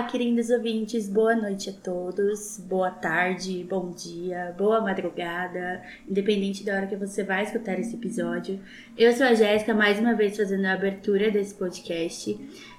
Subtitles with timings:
[0.00, 6.74] Olá, queridos ouvintes, boa noite a todos, boa tarde, bom dia, boa madrugada, independente da
[6.74, 8.58] hora que você vai escutar esse episódio.
[8.96, 12.34] Eu sou a Jéssica, mais uma vez fazendo a abertura desse podcast.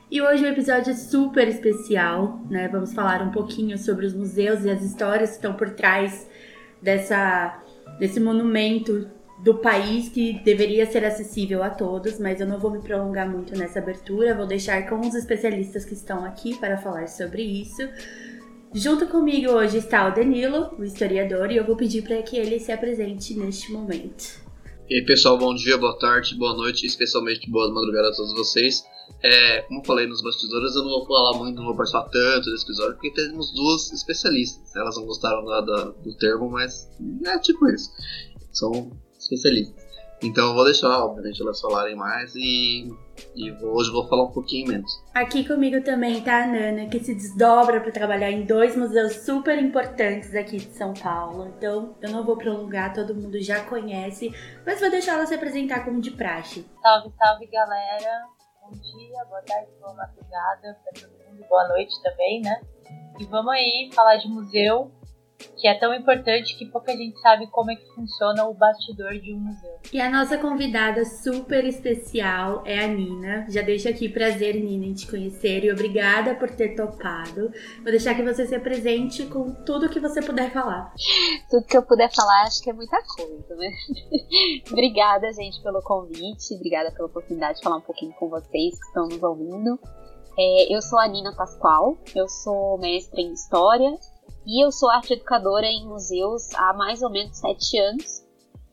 [0.10, 2.68] E hoje o um episódio é super especial, né?
[2.68, 6.28] Vamos falar um pouquinho sobre os museus e as histórias que estão por trás
[6.82, 7.62] dessa,
[8.00, 9.08] desse monumento
[9.44, 13.58] do país que deveria ser acessível a todos, mas eu não vou me prolongar muito
[13.58, 17.82] nessa abertura, vou deixar com os especialistas que estão aqui para falar sobre isso.
[18.74, 22.60] Junto comigo hoje está o Danilo, o historiador, e eu vou pedir para que ele
[22.60, 24.40] se apresente neste momento.
[24.88, 28.84] E aí, pessoal, bom dia, boa tarde, boa noite, especialmente boa madrugada a todos vocês.
[29.24, 32.64] É, como falei nos bastidores, eu não vou falar muito, não vou participar tanto desse
[32.66, 34.76] episódio, porque temos duas especialistas.
[34.76, 36.90] Elas não gostaram do, do termo, mas
[37.26, 37.90] é tipo isso.
[38.52, 38.92] São
[40.24, 42.88] Então eu vou deixar, obviamente, elas falarem mais e,
[43.36, 44.92] e hoje vou falar um pouquinho menos.
[45.16, 49.58] Aqui comigo também tá a Nana, que se desdobra para trabalhar em dois museus super
[49.58, 51.52] importantes aqui de São Paulo.
[51.58, 54.32] Então eu não vou prolongar, todo mundo já conhece,
[54.64, 56.64] mas vou deixar ela se apresentar como de praxe.
[56.84, 58.28] Salve, salve galera!
[58.62, 62.62] Bom dia, boa tarde, boa madrugada para todo mundo, boa noite também, né?
[63.20, 64.92] E vamos aí falar de museu
[65.58, 69.34] que é tão importante que pouca gente sabe como é que funciona o bastidor de
[69.34, 69.80] um museu.
[69.94, 73.46] E a nossa convidada super especial é a Nina.
[73.50, 77.52] Já deixo aqui prazer, Nina, em te conhecer e obrigada por ter topado.
[77.82, 80.94] Vou deixar que você se apresente com tudo que você puder falar.
[81.50, 83.72] Tudo que eu puder falar, acho que é muita coisa, né?
[84.72, 89.08] obrigada, gente, pelo convite, obrigada pela oportunidade de falar um pouquinho com vocês que estão
[89.08, 89.80] nos ouvindo.
[90.38, 93.92] É, eu sou a Nina Pascoal, eu sou mestre em História
[94.46, 98.26] e eu sou arte educadora em museus há mais ou menos sete anos.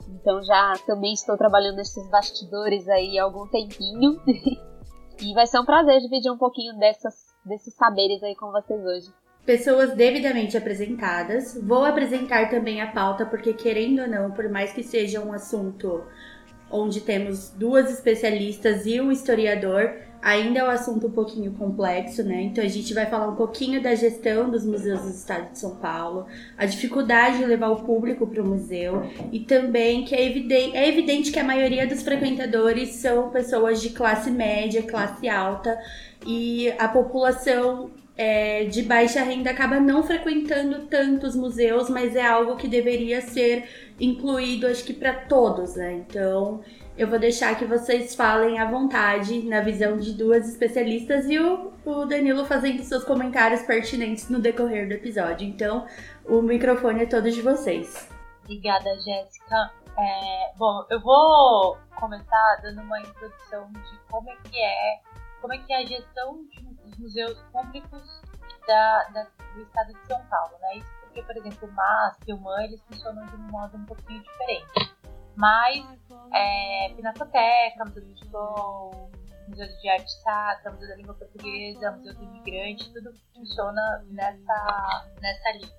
[0.08, 4.20] Então já também estou trabalhando nesses bastidores aí há algum tempinho.
[5.20, 9.12] e vai ser um prazer dividir um pouquinho dessas, desses saberes aí com vocês hoje.
[9.44, 11.58] Pessoas devidamente apresentadas.
[11.62, 16.04] Vou apresentar também a pauta, porque querendo ou não, por mais que seja um assunto
[16.70, 22.42] onde temos duas especialistas e um historiador, Ainda é um assunto um pouquinho complexo, né?
[22.42, 25.76] Então a gente vai falar um pouquinho da gestão dos museus do estado de São
[25.76, 30.76] Paulo, a dificuldade de levar o público para o museu e também que é evidente,
[30.76, 35.78] é evidente que a maioria dos frequentadores são pessoas de classe média, classe alta
[36.26, 42.56] e a população é, de baixa renda acaba não frequentando tantos museus, mas é algo
[42.56, 43.68] que deveria ser
[44.00, 45.92] incluído, acho que para todos, né?
[45.92, 46.64] Então
[46.96, 51.72] eu vou deixar que vocês falem à vontade, na visão de duas especialistas, e o,
[51.84, 55.46] o Danilo fazendo seus comentários pertinentes no decorrer do episódio.
[55.46, 55.86] Então,
[56.24, 58.10] o microfone é todo de vocês.
[58.42, 59.70] Obrigada, Jéssica.
[59.96, 65.00] É, bom, eu vou começar dando uma introdução de como é que é,
[65.40, 66.40] como é que é a gestão
[66.88, 68.22] dos museus públicos
[68.66, 70.76] da, da, do estado de São Paulo, né?
[70.76, 73.84] Isso porque, por exemplo, o MASP e o MAN, eles funcionam de um modo um
[73.84, 74.94] pouquinho diferente.
[75.36, 75.84] Mas
[76.34, 79.10] é, Pinacoteca, Museu do Futebol,
[79.48, 85.52] Museu de Arte Sacra, Museu da Língua Portuguesa, Museu do Imigrante, tudo funciona nessa, nessa
[85.52, 85.78] linha.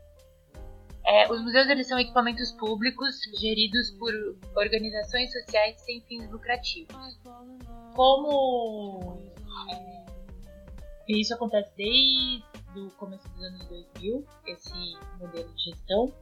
[1.05, 4.13] É, os museus eles são equipamentos públicos geridos por
[4.55, 7.19] organizações sociais sem fins lucrativos.
[7.95, 9.19] Como
[9.71, 10.05] é,
[11.17, 12.43] isso acontece desde
[12.79, 16.13] o começo dos anos 2000, esse modelo de gestão,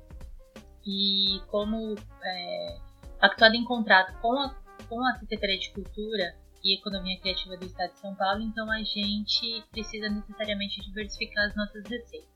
[0.85, 2.77] e como é,
[3.19, 4.55] Actuado em contrato com a,
[4.87, 8.83] com a Secretaria de Cultura e Economia Criativa do Estado de São Paulo, então a
[8.83, 12.29] gente precisa necessariamente diversificar as nossas receitas.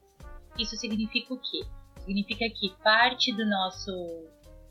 [0.58, 1.62] Isso significa o quê?
[2.00, 3.92] Significa que parte do nosso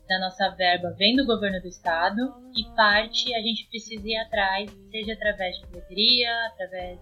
[0.09, 2.19] da nossa verba vem do governo do estado
[2.53, 6.99] e parte a gente precisa ir atrás, seja através de bilheteria, através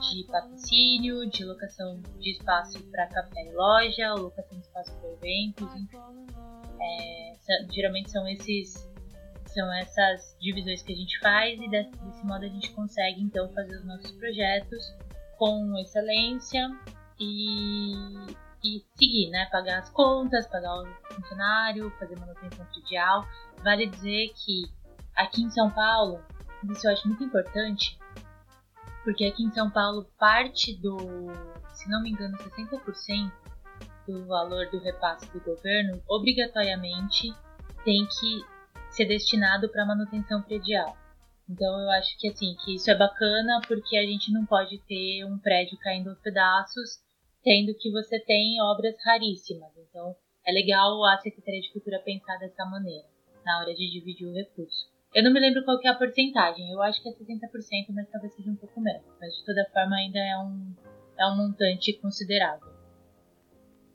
[0.00, 5.74] de patrocínio, de locação de espaço para café e loja, locação de espaço para eventos,
[5.74, 5.96] enfim.
[6.80, 7.36] É,
[7.70, 8.88] geralmente são esses
[9.46, 13.48] são essas divisões que a gente faz e desse, desse modo a gente consegue então
[13.50, 14.92] fazer os nossos projetos
[15.38, 16.68] com excelência
[17.18, 17.94] e,
[18.64, 19.46] e seguir, né?
[19.52, 23.24] Pagar as contas, pagar o funcionário, fazer manutenção predial.
[23.62, 24.64] Vale dizer que
[25.14, 26.20] aqui em São Paulo,
[26.70, 27.96] isso eu acho muito importante,
[29.04, 30.96] porque aqui em São Paulo parte do,
[31.74, 33.30] se não me engano, 60%
[34.06, 37.32] do valor do repasse do governo obrigatoriamente
[37.84, 38.42] tem que
[38.90, 40.96] ser destinado para manutenção predial.
[41.48, 45.24] Então eu acho que assim que isso é bacana porque a gente não pode ter
[45.24, 47.02] um prédio caindo aos pedaços,
[47.42, 49.70] tendo que você tem obras raríssimas.
[49.76, 50.16] Então
[50.46, 53.06] é legal a Secretaria de Cultura pensar dessa maneira
[53.44, 54.93] na hora de dividir o recurso.
[55.14, 58.34] Eu não me lembro qual é a porcentagem, eu acho que é 60%, mas talvez
[58.34, 59.06] seja um pouco menos.
[59.20, 60.74] Mas de toda forma ainda é um,
[61.18, 62.74] é um montante considerável.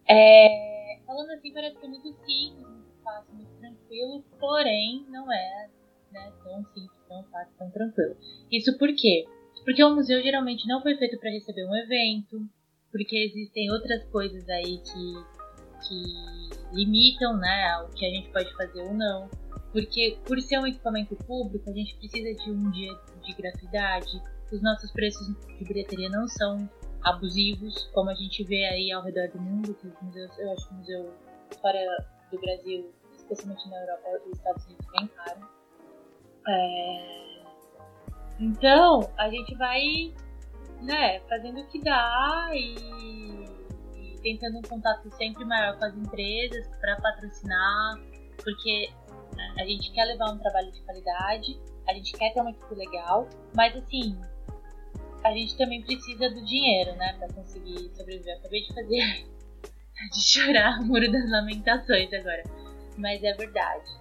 [0.07, 5.69] É, falando assim, parece ser muito simples, muito fácil, muito tranquilo, porém não é
[6.11, 8.15] né, tão simples, tão fácil, tão tranquilo.
[8.49, 9.25] Isso por quê?
[9.65, 12.49] Porque o museu geralmente não foi feito para receber um evento,
[12.91, 18.81] porque existem outras coisas aí que, que limitam né, o que a gente pode fazer
[18.81, 19.29] ou não.
[19.71, 24.21] Porque por ser um equipamento público, a gente precisa de um dia de gratuidade.
[24.51, 26.69] Os nossos preços de bilheteria não são
[27.03, 30.67] abusivos, como a gente vê aí ao redor do mundo, que os museus, eu acho
[30.67, 31.13] que o museu
[31.61, 31.79] fora
[32.31, 35.49] do Brasil, especialmente na Europa e nos Estados Unidos, é bem caro.
[36.47, 37.39] É...
[38.39, 40.13] Então, a gente vai
[40.81, 43.45] né, fazendo o que dá e,
[43.95, 47.99] e tentando um contato sempre maior com as empresas para patrocinar,
[48.37, 48.89] porque
[49.57, 53.27] a gente quer levar um trabalho de qualidade, a gente quer ter uma equipe legal,
[53.55, 54.19] mas assim,
[55.23, 58.37] a gente também precisa do dinheiro, né, para conseguir sobreviver.
[58.37, 59.27] Acabei de fazer
[60.11, 62.43] de chorar o muro das lamentações agora,
[62.97, 63.91] mas é verdade.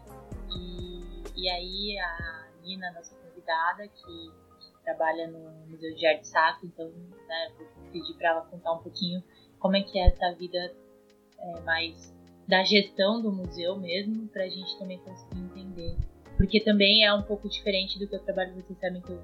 [0.56, 4.48] E, e aí a Nina, nossa convidada, que,
[4.88, 9.22] trabalha no Museu de Arte Sacra, então né, vou pedir para ela contar um pouquinho
[9.58, 10.74] como é que é essa vida
[11.38, 12.16] é, mais
[12.48, 15.96] da gestão do museu mesmo, para a gente também conseguir entender.
[16.36, 19.20] Porque também é um pouco diferente do que eu trabalho, vocês sabem que eu.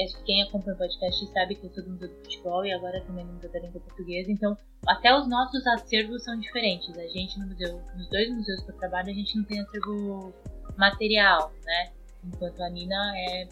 [0.00, 2.72] Acho que quem acompanha o podcast sabe que eu sou do Museu do Futebol e
[2.72, 4.56] agora também no Museu da Língua Portuguesa, então
[4.86, 6.96] até os nossos acervos são diferentes.
[6.96, 10.32] A gente no museu, nos dois museus que eu trabalho, a gente não tem acervo
[10.78, 11.92] material, né?
[12.24, 13.48] Enquanto a Nina é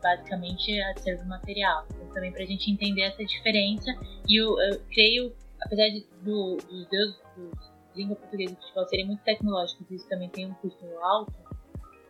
[0.00, 1.86] basicamente acervo material.
[1.90, 3.90] Então também para a gente entender essa diferença
[4.28, 9.22] e eu, eu creio, apesar de, do, dos, dos língua portuguesa e futebol serem muito
[9.22, 11.32] tecnológicos e isso também tem um custo alto,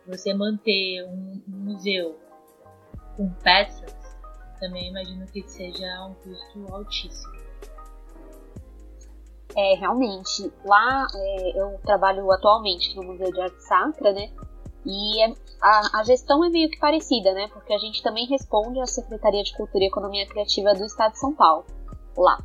[0.07, 2.19] você manter um, um museu
[3.15, 3.95] com peças,
[4.59, 7.45] também imagino que seja um custo altíssimo.
[9.55, 10.51] É, realmente.
[10.65, 14.29] Lá é, eu trabalho atualmente no Museu de Arte Sacra, né?
[14.85, 17.47] E é, a, a, gestão é meio que parecida, né?
[17.47, 21.19] Porque a gente também responde à Secretaria de Cultura e Economia Criativa do Estado de
[21.19, 21.65] São Paulo,
[22.17, 22.37] lá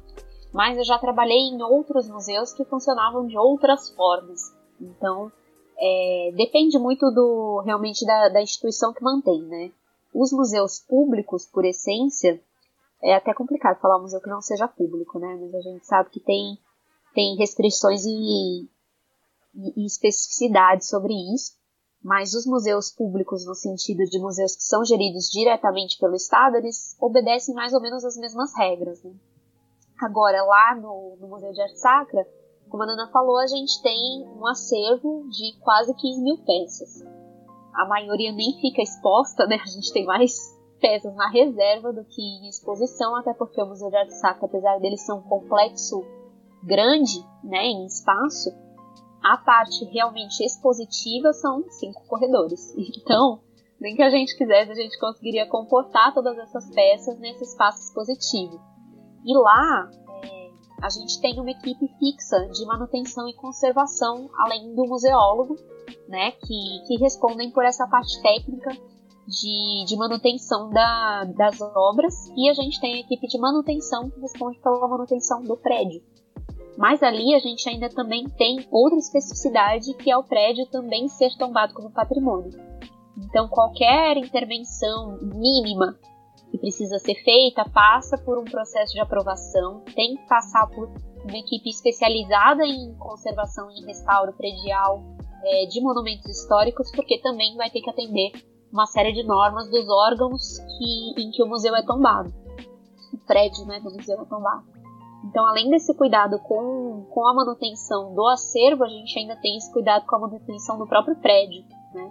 [0.52, 4.52] mas eu já trabalhei em outros museus que funcionavam de outras formas.
[4.80, 5.30] Então,
[5.78, 9.70] é, depende muito do realmente da, da, instituição que mantém, né?
[10.12, 12.40] Os museus públicos, por essência,
[13.02, 15.38] é até complicado falar um museu que não seja público, né?
[15.40, 16.58] Mas a gente sabe que tem,
[17.14, 18.68] tem restrições e,
[19.54, 21.58] e, e especificidades sobre isso.
[22.02, 26.96] Mas os museus públicos, no sentido de museus que são geridos diretamente pelo Estado, eles
[26.98, 29.12] obedecem mais ou menos as mesmas regras, né?
[30.00, 32.26] Agora, lá no, no Museu de Arte Sacra,
[32.70, 37.04] como a Nana falou, a gente tem um acervo de quase 15 mil peças.
[37.74, 39.56] A maioria nem fica exposta, né?
[39.56, 40.34] A gente tem mais
[40.80, 44.78] peças na reserva do que em exposição, até porque o Museu de Arte Sacra, apesar
[44.78, 46.02] dele ser um complexo
[46.62, 48.50] grande, né, em espaço,
[49.22, 52.74] a parte realmente expositiva são cinco corredores.
[52.78, 53.40] Então,
[53.80, 58.60] nem que a gente quisesse, a gente conseguiria comportar todas essas peças nesse espaço expositivo.
[59.24, 59.90] E lá
[60.24, 60.50] é,
[60.82, 65.56] a gente tem uma equipe fixa de manutenção e conservação, além do museólogo,
[66.08, 68.70] né, que, que respondem por essa parte técnica
[69.26, 72.14] de, de manutenção da, das obras.
[72.36, 76.02] E a gente tem a equipe de manutenção que responde pela manutenção do prédio.
[76.76, 81.36] Mas ali a gente ainda também tem outra especificidade que é o prédio também ser
[81.36, 82.50] tombado como patrimônio.
[83.18, 85.98] Então qualquer intervenção mínima
[86.50, 90.90] que precisa ser feita passa por um processo de aprovação, tem que passar por
[91.24, 95.02] uma equipe especializada em conservação e restauro predial
[95.44, 98.32] é, de monumentos históricos, porque também vai ter que atender
[98.72, 102.32] uma série de normas dos órgãos que, em que o museu é tombado.
[103.12, 104.64] O prédio né, do museu é tombado.
[105.24, 109.70] Então, além desse cuidado com, com a manutenção do acervo, a gente ainda tem esse
[109.72, 111.62] cuidado com a manutenção do próprio prédio.
[111.92, 112.10] Né?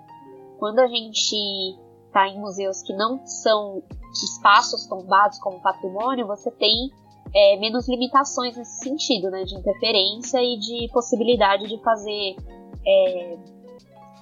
[0.59, 1.75] Quando a gente
[2.09, 6.91] está em museus que não são espaços tombados como patrimônio, você tem
[7.33, 12.35] é, menos limitações nesse sentido, né, de interferência e de possibilidade de fazer
[12.85, 13.37] é,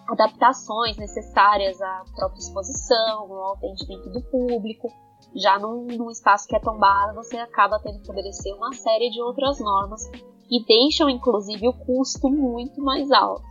[0.10, 4.92] adaptações necessárias à própria exposição, ao atendimento do público.
[5.36, 9.22] Já num, num espaço que é tombado, você acaba tendo que obedecer uma série de
[9.22, 10.10] outras normas
[10.48, 13.44] que deixam, inclusive, o custo muito mais alto.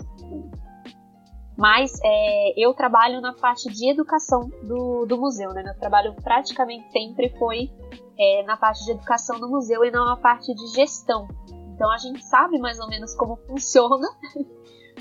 [1.57, 5.63] Mas é, eu trabalho na parte de educação do, do museu, né?
[5.63, 7.71] Meu trabalho praticamente sempre foi
[8.19, 11.27] é, na parte de educação do museu e não na parte de gestão.
[11.75, 14.09] Então a gente sabe mais ou menos como funciona,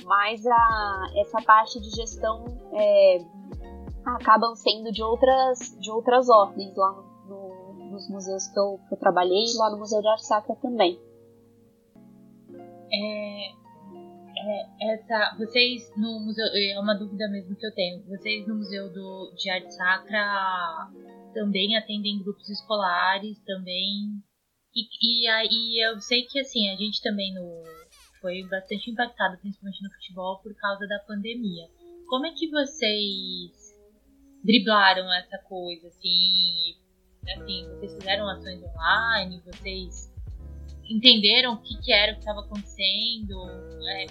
[0.06, 3.18] mas a, essa parte de gestão é,
[4.06, 6.92] acabam sendo de outras, de outras ordens lá
[7.28, 10.56] no, no, nos museus que eu, que eu trabalhei lá no Museu de Arte Sacra
[10.62, 11.00] também.
[12.94, 13.65] É,
[14.46, 18.06] é, essa, vocês no museu, é uma dúvida mesmo que eu tenho.
[18.06, 20.92] Vocês no Museu do, de Arte Sacra
[21.34, 24.22] também atendem grupos escolares, também.
[24.75, 27.64] E, e aí eu sei que assim, a gente também no,
[28.22, 31.68] foi bastante impactado, principalmente no futebol, por causa da pandemia.
[32.08, 33.52] Como é que vocês
[34.44, 36.75] driblaram essa coisa, assim?
[37.36, 40.15] Assim, vocês fizeram ações online, vocês
[40.89, 43.50] entenderam o que, que era o que estava acontecendo?
[43.88, 44.08] É, é,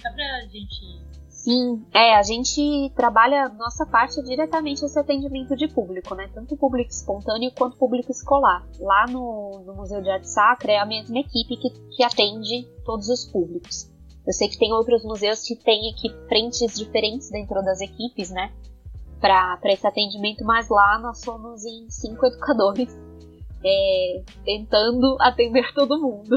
[0.00, 1.12] só pra gente.
[1.28, 6.30] Sim, é, a gente trabalha, nossa parte é diretamente esse atendimento de público, né?
[6.32, 8.64] Tanto público espontâneo quanto público escolar.
[8.78, 13.08] Lá no, no Museu de Arte Sacra é a mesma equipe que, que atende todos
[13.08, 13.90] os públicos.
[14.24, 18.52] Eu sei que tem outros museus que têm equipe, frentes diferentes dentro das equipes, né?
[19.20, 22.96] Para esse atendimento, mas lá nós somos em cinco educadores
[23.64, 26.36] é, tentando atender todo mundo.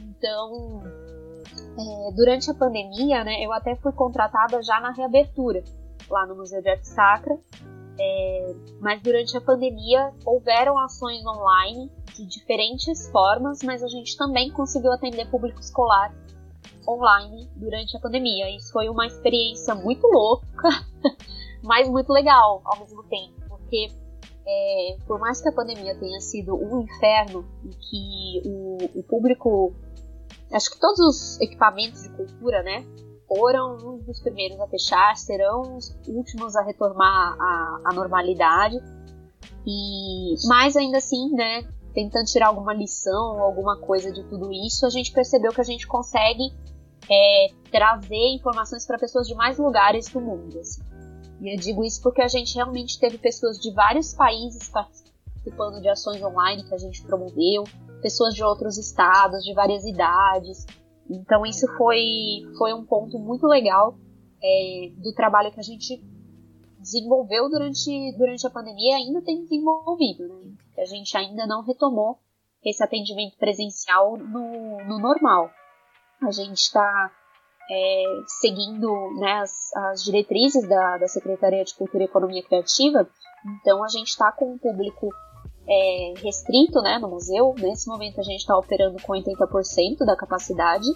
[0.00, 0.82] Então,
[1.78, 5.62] é, durante a pandemia, né, eu até fui contratada já na reabertura,
[6.08, 7.38] lá no Museu de Arte Sacra,
[7.98, 14.50] é, mas durante a pandemia houveram ações online de diferentes formas, mas a gente também
[14.50, 16.14] conseguiu atender público escolar
[16.88, 18.54] online durante a pandemia.
[18.54, 20.68] Isso foi uma experiência muito louca,
[21.62, 23.88] mas muito legal ao mesmo tempo, porque
[24.46, 29.74] é, por mais que a pandemia tenha sido um inferno e que o, o, público,
[30.52, 32.84] acho que todos os equipamentos de cultura, né,
[33.26, 38.76] foram um dos primeiros a fechar, serão os últimos a retomar a, a normalidade.
[39.66, 44.90] E mais ainda assim, né, tentando tirar alguma lição, alguma coisa de tudo isso, a
[44.90, 46.52] gente percebeu que a gente consegue
[47.10, 50.58] é, trazer informações para pessoas de mais lugares do mundo.
[50.58, 50.82] Assim.
[51.40, 55.88] E eu digo isso porque a gente realmente teve pessoas de vários países participando de
[55.88, 57.64] ações online que a gente promoveu,
[58.00, 60.66] pessoas de outros estados, de várias idades.
[61.08, 63.98] Então isso foi, foi um ponto muito legal
[64.42, 66.02] é, do trabalho que a gente
[66.78, 70.28] desenvolveu durante, durante a pandemia e ainda tem desenvolvido.
[70.28, 70.52] Né?
[70.78, 72.18] A gente ainda não retomou
[72.62, 75.50] esse atendimento presencial no, no normal.
[76.22, 77.10] A gente está
[77.70, 83.08] é, seguindo né, as, as, diretrizes da, da, Secretaria de Cultura e Economia Criativa.
[83.60, 85.08] Então a gente está com um público
[85.68, 87.54] é, restrito né, no museu.
[87.58, 90.86] Nesse momento a gente está operando com 80% da capacidade,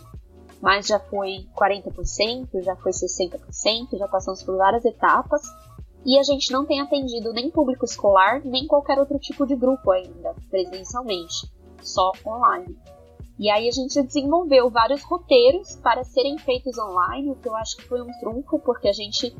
[0.61, 5.43] mas já foi 40%, já foi 60%, já passamos por várias etapas.
[6.05, 9.91] E a gente não tem atendido nem público escolar, nem qualquer outro tipo de grupo
[9.91, 11.51] ainda, presencialmente,
[11.83, 12.77] só online.
[13.38, 17.76] E aí a gente desenvolveu vários roteiros para serem feitos online, o que eu acho
[17.76, 19.35] que foi um trunfo, porque a gente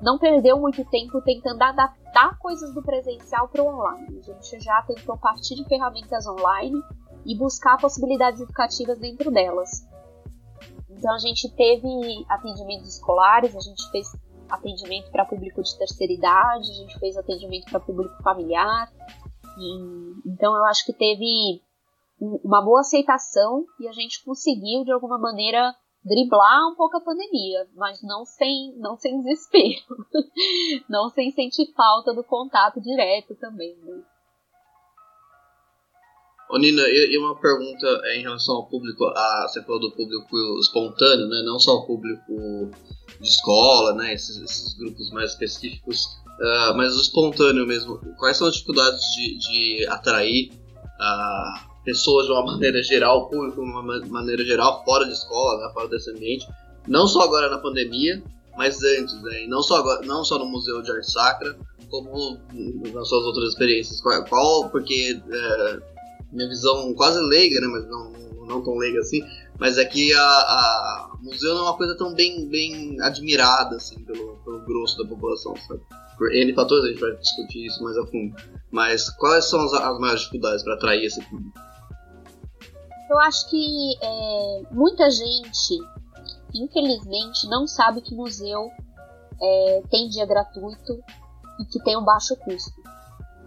[0.00, 4.18] não perdeu muito tempo tentando adaptar coisas do presencial para o online.
[4.18, 6.80] A gente já tentou partir de ferramentas online
[7.26, 9.86] e buscar possibilidades educativas dentro delas.
[10.88, 14.06] Então a gente teve atendimentos escolares, a gente fez
[14.48, 18.92] atendimento para público de terceira idade, a gente fez atendimento para público familiar.
[19.58, 21.62] E, então eu acho que teve
[22.20, 25.74] uma boa aceitação e a gente conseguiu de alguma maneira
[26.04, 30.06] driblar um pouco a pandemia, mas não sem, não sem desespero,
[30.88, 33.76] não sem sentir falta do contato direto também.
[33.76, 34.02] Né?
[36.50, 40.36] Ô Nina, e, uma pergunta é, em relação ao público, a, você falou do público
[40.60, 41.42] espontâneo, né?
[41.44, 42.70] não só o público
[43.20, 44.14] de escola, né?
[44.14, 46.06] esses, esses grupos mais específicos,
[46.40, 47.98] uh, mas o espontâneo mesmo.
[48.18, 53.70] Quais são as dificuldades de, de atrair uh, pessoas de uma maneira geral, público de
[53.70, 56.46] uma maneira geral, fora de escola, né, fora desse ambiente,
[56.86, 58.22] não só agora na pandemia,
[58.56, 61.56] mas antes, né, e não só, agora, não só no Museu de Arte Sacra,
[61.90, 62.38] como
[62.92, 64.00] nas suas outras experiências.
[64.00, 65.78] Qual, qual porque é,
[66.32, 68.12] minha visão quase leiga, né, mas não,
[68.46, 69.22] não tão leiga assim,
[69.58, 74.02] mas é que a, a museu não é uma coisa tão bem, bem admirada assim
[74.04, 75.80] pelo, pelo grosso da população, sabe?
[76.16, 78.36] Por N fatores, a gente vai discutir isso mais a fundo.
[78.70, 81.58] Mas quais são as, as maiores dificuldades para atrair esse público?
[83.10, 85.78] Eu acho que é, muita gente,
[86.54, 88.70] infelizmente, não sabe que museu
[89.42, 90.96] é, tem dia gratuito
[91.58, 92.80] e que tem um baixo custo.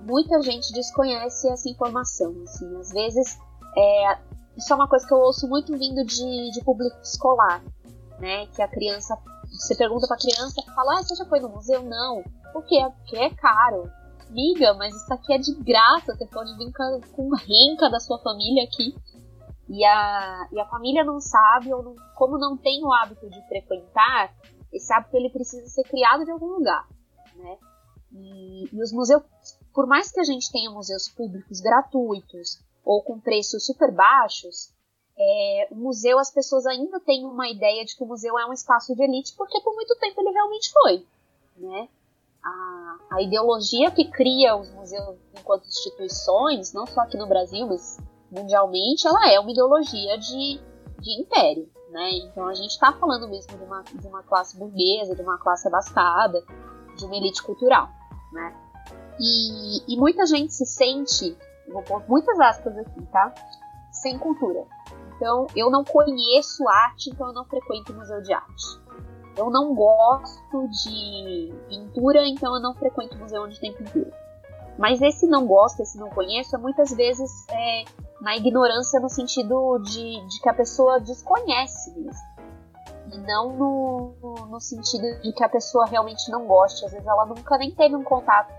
[0.02, 2.36] Muita gente desconhece essa informação.
[2.44, 3.38] Assim, às vezes,
[3.78, 4.20] é,
[4.58, 7.64] isso é uma coisa que eu ouço muito vindo de, de público escolar,
[8.20, 8.46] né?
[8.48, 9.18] Que a criança,
[9.50, 11.82] você pergunta para a criança, fala, ah, você já foi no museu?
[11.84, 12.22] Não.
[12.52, 12.86] Por quê?
[12.98, 13.90] Porque é caro.
[14.30, 16.70] Miga, mas isso aqui é de graça, você pode vir
[17.14, 18.94] com renca da sua família aqui
[19.74, 23.42] e a, e a família não sabe, ou não, como não tem o hábito de
[23.48, 24.34] frequentar,
[24.72, 26.88] esse hábito ele precisa ser criado de algum lugar,
[27.36, 27.58] né?
[28.12, 29.24] E, e os museus
[29.74, 34.72] por mais que a gente tenha museus públicos gratuitos ou com preços super baixos,
[35.18, 38.54] é, o museu, as pessoas ainda têm uma ideia de que o museu é um
[38.54, 41.06] espaço de elite, porque por muito tempo ele realmente foi.
[41.58, 41.90] Né?
[42.44, 47.98] A, a ideologia que cria os museus enquanto instituições, não só aqui no Brasil, mas
[48.34, 50.60] mundialmente, ela é uma ideologia de,
[51.00, 51.70] de império.
[51.92, 52.10] Né?
[52.26, 55.68] Então a gente está falando mesmo de uma, de uma classe burguesa, de uma classe
[55.68, 56.44] abastada,
[56.98, 57.88] de uma elite cultural.
[58.32, 58.56] Né?
[59.20, 61.38] E, e muita gente se sente,
[61.72, 63.32] vou pôr muitas aspas aqui, tá?
[63.92, 64.66] Sem cultura.
[65.16, 68.82] Então, eu não conheço arte, então eu não frequento museu de arte.
[69.38, 74.12] Eu não gosto de pintura, então eu não frequento museu onde tem pintura.
[74.78, 77.84] Mas esse não gosto, esse não conheço, é muitas vezes é,
[78.24, 82.24] na ignorância no sentido de, de que a pessoa desconhece isso.
[83.12, 86.86] E não no, no, sentido de que a pessoa realmente não goste.
[86.86, 88.50] Às vezes ela nunca nem teve um contato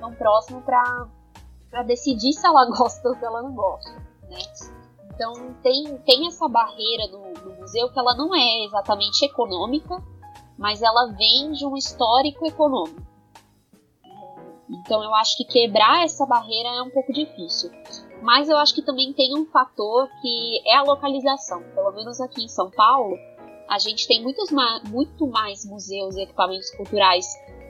[0.00, 3.92] tão próximo para decidir se ela gosta ou se ela não gosta.
[4.28, 4.38] Né?
[5.14, 10.02] Então tem, tem essa barreira no, no museu que ela não é exatamente econômica,
[10.58, 13.00] mas ela vem de um histórico econômico.
[14.68, 17.70] Então eu acho que quebrar essa barreira é um pouco difícil.
[18.22, 21.62] Mas eu acho que também tem um fator que é a localização.
[21.74, 23.16] Pelo menos aqui em São Paulo,
[23.68, 24.48] a gente tem muitos
[24.88, 27.26] muito mais museus e equipamentos culturais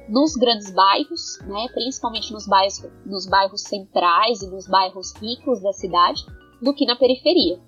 [0.08, 5.72] nos grandes bairros, né, principalmente nos bairros, nos bairros centrais e nos bairros ricos da
[5.72, 6.22] cidade,
[6.60, 7.58] do que na periferia.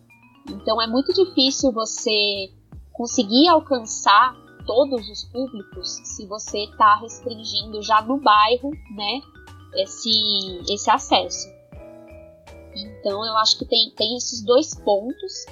[0.51, 2.51] Então é muito difícil você
[2.93, 4.37] conseguir alcançar
[4.67, 9.21] todos os públicos se você está restringindo já no bairro, né,
[9.77, 11.54] esse, esse acesso.
[12.77, 15.47] Então eu acho que tem, tem esses dois pontos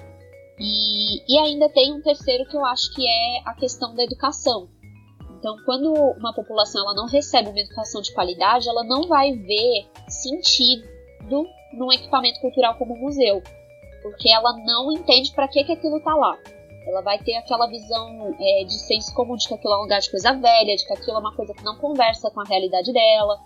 [0.58, 4.68] e, e ainda tem um terceiro que eu acho que é a questão da educação.
[5.38, 9.88] Então, quando uma população ela não recebe uma educação de qualidade, ela não vai ver
[10.08, 10.86] sentido
[11.72, 13.42] num equipamento cultural como museu,
[14.02, 16.38] porque ela não entende para que, que aquilo está lá.
[16.86, 20.00] Ela vai ter aquela visão é, de senso comum de que aquilo é um lugar
[20.00, 22.92] de coisa velha, de que aquilo é uma coisa que não conversa com a realidade
[22.92, 23.36] dela,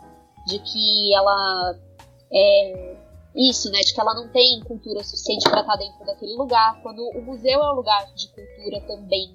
[0.46, 1.78] de que ela
[2.30, 2.96] é
[3.36, 6.80] isso, né, de que ela não tem cultura suficiente para estar tá dentro daquele lugar,
[6.82, 9.34] quando o museu é um lugar de cultura também,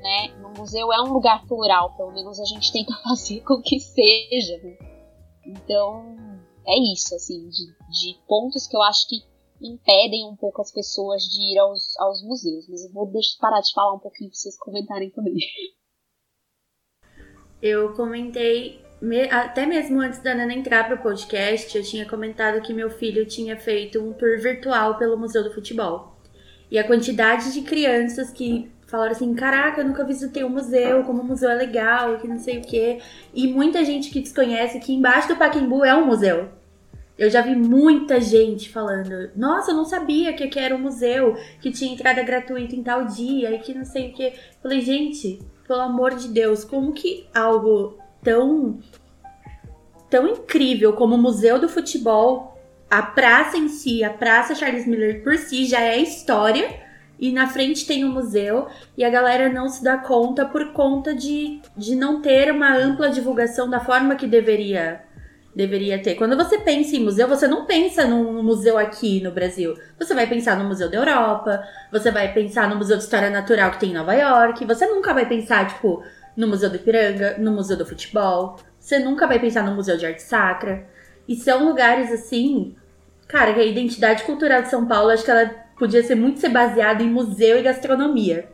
[0.00, 0.34] né?
[0.44, 4.58] O museu é um lugar plural, pelo menos a gente tenta fazer com que seja.
[4.58, 4.76] Né?
[5.46, 6.16] Então,
[6.66, 9.22] é isso, assim, de, de pontos que eu acho que
[9.60, 12.68] impedem um pouco as pessoas de ir aos, aos museus.
[12.68, 15.34] Mas eu vou deixar, parar de falar um pouquinho para vocês comentarem também.
[17.60, 18.84] Eu comentei,
[19.30, 23.26] até mesmo antes da Nana entrar para o podcast, eu tinha comentado que meu filho
[23.26, 26.16] tinha feito um tour virtual pelo Museu do Futebol.
[26.70, 31.22] E a quantidade de crianças que falaram assim: caraca, eu nunca visitei um museu, como
[31.22, 33.00] o museu é legal, que não sei o quê.
[33.34, 36.48] E muita gente que desconhece que embaixo do Paquembu é um museu.
[37.18, 41.36] Eu já vi muita gente falando: Nossa, eu não sabia que aqui era um museu,
[41.60, 44.32] que tinha entrada gratuita em tal dia e que não sei o que.
[44.62, 48.78] Falei, gente, pelo amor de Deus, como que algo tão
[50.08, 55.22] tão incrível como o Museu do Futebol, a praça em si, a Praça Charles Miller
[55.24, 56.82] por si já é história
[57.18, 58.66] e na frente tem um museu
[58.98, 63.08] e a galera não se dá conta por conta de, de não ter uma ampla
[63.08, 65.02] divulgação da forma que deveria
[65.54, 66.14] deveria ter.
[66.14, 69.74] Quando você pensa em museu, você não pensa num museu aqui no Brasil.
[69.98, 73.70] Você vai pensar no Museu da Europa, você vai pensar no Museu de História Natural
[73.70, 76.02] que tem em Nova York, você nunca vai pensar, tipo,
[76.36, 80.06] no Museu do Ipiranga, no Museu do Futebol, você nunca vai pensar no Museu de
[80.06, 80.86] Arte Sacra.
[81.28, 82.74] E são lugares assim,
[83.28, 86.48] cara, que a identidade cultural de São Paulo, acho que ela podia ser muito ser
[86.48, 88.48] baseada em museu e gastronomia.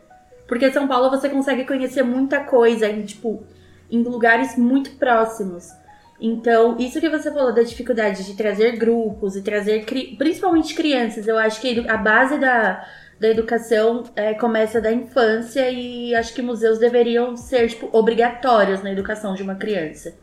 [0.47, 3.43] Porque São Paulo você consegue conhecer muita coisa em, tipo,
[3.91, 5.67] em lugares muito próximos.
[6.19, 9.85] Então, isso que você falou da dificuldade de trazer grupos e trazer
[10.17, 12.85] principalmente crianças, eu acho que a base da,
[13.19, 18.91] da educação é, começa da infância e acho que museus deveriam ser tipo, obrigatórios na
[18.91, 20.13] educação de uma criança.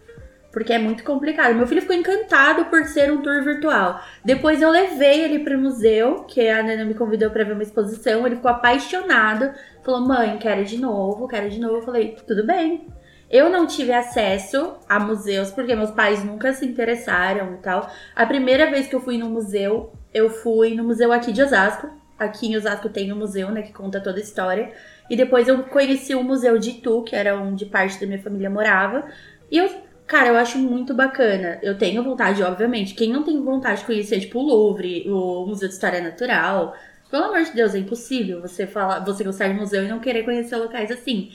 [0.51, 1.55] Porque é muito complicado.
[1.55, 4.01] Meu filho ficou encantado por ser um tour virtual.
[4.25, 7.63] Depois eu levei ele para o museu, que a Nana me convidou para ver uma
[7.63, 8.27] exposição.
[8.27, 9.53] Ele ficou apaixonado.
[9.85, 11.77] Falou: "Mãe, quero de novo, quero de novo".
[11.77, 12.87] Eu falei: "Tudo bem,
[13.29, 17.91] eu não tive acesso a museus porque meus pais nunca se interessaram e tal.
[18.15, 21.91] A primeira vez que eu fui no museu, eu fui no museu aqui de Osasco.
[22.19, 24.73] Aqui em Osasco tem um museu, né, que conta toda a história.
[25.09, 28.51] E depois eu conheci o museu de Itu, que era onde parte da minha família
[28.51, 29.07] morava.
[29.51, 29.71] E eu,
[30.07, 31.59] cara, eu acho muito bacana.
[31.63, 32.95] Eu tenho vontade, obviamente.
[32.95, 36.75] Quem não tem vontade de conhecer, tipo, o Louvre, o Museu de História Natural,
[37.11, 40.25] pelo amor de Deus, é impossível você falar, você gostar de museu e não querer
[40.25, 41.31] conhecer locais assim.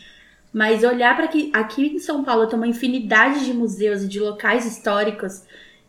[0.51, 4.19] Mas olhar para que aqui em São Paulo tem uma infinidade de museus e de
[4.19, 5.43] locais históricos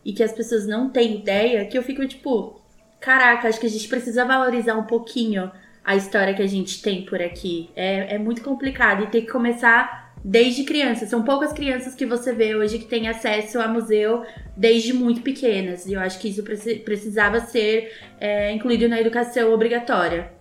[0.05, 2.61] e que as pessoas não têm ideia, que eu fico tipo,
[3.03, 5.51] caraca, acho que a gente precisa valorizar um pouquinho
[5.83, 7.69] a história que a gente tem por aqui.
[7.75, 11.05] É, é muito complicado e tem que começar desde criança.
[11.05, 14.23] São poucas crianças que você vê hoje que têm acesso a museu
[14.55, 15.85] desde muito pequenas.
[15.85, 16.41] E eu acho que isso
[16.85, 20.31] precisava ser é, incluído na educação obrigatória.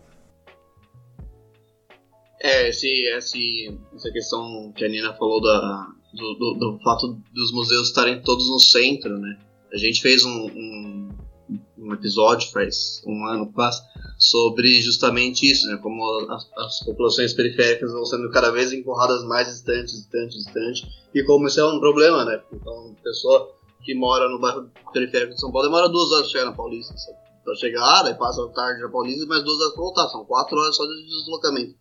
[2.41, 7.53] É, esse, esse, essa questão que a Nina falou da, do, do, do fato dos
[7.53, 9.37] museus estarem todos no centro, né?
[9.73, 11.09] A gente fez um, um,
[11.79, 13.83] um episódio faz um ano quase
[14.19, 15.79] sobre justamente isso, né?
[15.83, 21.23] Como as, as, populações periféricas vão sendo cada vez empurradas mais distantes, distantes, distantes, e
[21.25, 22.41] como isso é um problema, né?
[22.53, 26.33] Então, uma pessoa que mora no bairro periférico de São Paulo demora duas horas para
[26.33, 26.95] chegar na Paulista?
[27.45, 30.57] Pra chegar, daí passa a tarde na Paulista, mais duas horas pra voltar, são quatro
[30.57, 31.75] horas só de deslocamento.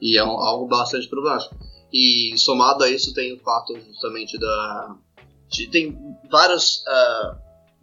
[0.00, 1.54] E é um, algo bastante problemático.
[1.92, 4.96] E somado a isso tem o fato justamente da.
[5.48, 5.96] De, tem
[6.30, 7.36] vários, uh,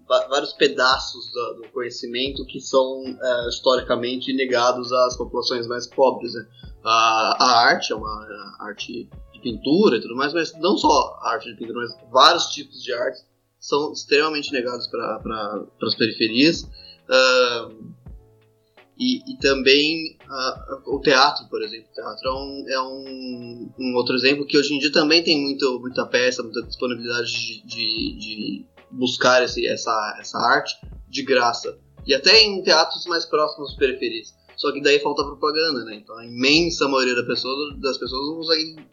[0.07, 6.33] vários pedaços do, conhecimento que são uh, historicamente negados às populações mais pobres.
[6.33, 6.45] Né?
[6.83, 11.31] A, a arte é uma arte de pintura e tudo mais, mas não só a
[11.33, 13.21] arte de pintura, mas vários tipos de arte
[13.59, 16.63] são extremamente negados para pra, as periferias.
[17.09, 17.95] Uh,
[18.97, 21.87] e, e também uh, o teatro, por exemplo.
[21.91, 25.41] O teatro é, um, é um, um, outro exemplo que hoje em dia também tem
[25.41, 28.65] muito, muita peça, muita disponibilidade de, de, de
[28.97, 30.75] buscar esse, essa, essa arte
[31.07, 31.77] de graça.
[32.05, 34.35] E até em teatros mais próximos das periferias.
[34.55, 35.95] Só que daí falta propaganda, né?
[35.95, 38.87] Então a imensa maioria da pessoa, das pessoas não consegue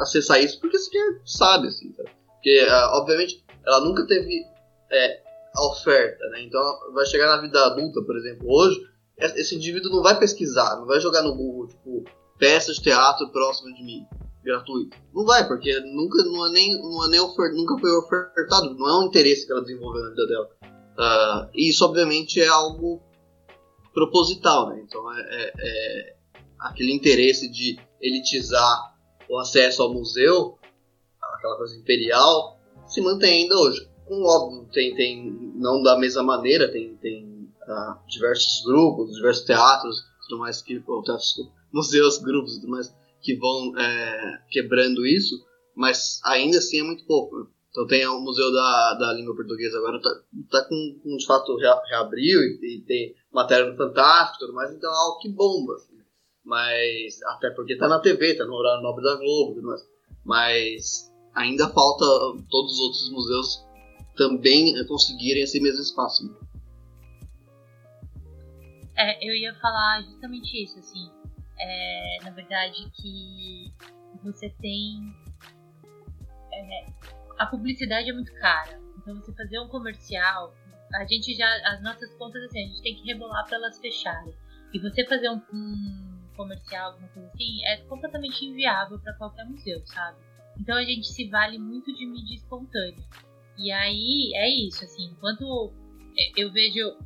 [0.00, 2.10] acessar isso porque sequer sabe, assim, sabe?
[2.34, 4.44] Porque, uh, obviamente, ela nunca teve
[4.90, 5.20] é,
[5.56, 6.42] oferta, né?
[6.42, 8.80] Então vai chegar na vida adulta, por exemplo, hoje,
[9.18, 12.04] esse indivíduo não vai pesquisar, não vai jogar no Google, tipo,
[12.38, 14.06] peças de teatro próximo de mim,
[14.42, 14.96] gratuito.
[15.14, 18.88] Não vai, porque nunca, não é nem, não é nem ofer, nunca foi ofertado, não
[18.88, 20.50] é um interesse que ela desenvolveu na vida dela.
[20.98, 23.02] Uh, isso, obviamente, é algo
[23.92, 24.82] proposital, né?
[24.84, 26.16] Então, é, é, é,
[26.58, 28.96] aquele interesse de elitizar
[29.28, 30.58] o acesso ao museu,
[31.20, 33.88] aquela coisa imperial, se mantém ainda hoje.
[34.06, 37.24] Com óbvio, tem, tem não da mesma maneira, tem, tem
[37.68, 41.34] uh, diversos grupos, diversos teatros, tudo mais que ou teatros,
[41.72, 45.34] museus, grupos, tudo mais que vão é, quebrando isso,
[45.74, 47.50] mas ainda assim é muito pouco.
[47.70, 50.10] Então tem o Museu da, da Língua Portuguesa agora tá,
[50.50, 54.96] tá com, de fato reabriu e, e, tem matéria no Fantástico, tudo mais, então é
[54.96, 55.74] algo que bomba.
[55.74, 55.98] Assim.
[56.44, 59.82] Mas até porque tá na TV, tá no horário nobre da Globo, tudo mais.
[60.24, 62.04] Mas ainda falta
[62.50, 63.64] todos os outros museus
[64.16, 66.26] também conseguirem esse mesmo espaço.
[66.26, 66.34] Né?
[68.96, 71.17] É, eu ia falar justamente isso, assim.
[71.60, 73.72] É, na verdade, que
[74.22, 75.14] você tem.
[76.52, 76.86] É,
[77.38, 78.80] a publicidade é muito cara.
[78.98, 80.54] Então, você fazer um comercial,
[80.94, 81.48] a gente já.
[81.66, 84.34] As nossas contas, assim, a gente tem que rebolar para elas fecharem.
[84.72, 89.84] E você fazer um, um comercial, alguma coisa assim, é completamente inviável para qualquer museu,
[89.86, 90.18] sabe?
[90.58, 93.04] Então, a gente se vale muito de mídia espontânea.
[93.56, 95.72] E aí, é isso, assim, enquanto
[96.36, 96.96] eu vejo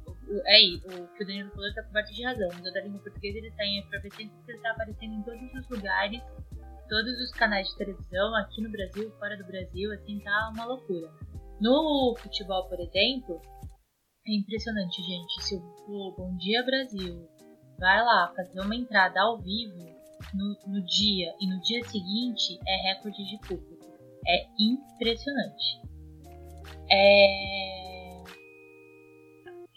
[0.47, 2.49] é isso, o que o Danilo falou está coberto de razão.
[2.49, 5.69] O da Língua Portuguesa ele está em efervescência porque ele está aparecendo em todos os
[5.69, 6.23] lugares,
[6.89, 11.11] todos os canais de televisão, aqui no Brasil, fora do Brasil, assim, tá uma loucura.
[11.61, 13.41] No futebol, por exemplo,
[14.27, 15.43] é impressionante, gente.
[15.43, 17.29] Se o Bom Dia Brasil
[17.79, 19.79] vai lá fazer uma entrada ao vivo
[20.35, 23.87] no, no dia e no dia seguinte, é recorde de público.
[24.27, 25.81] É impressionante.
[26.91, 27.82] É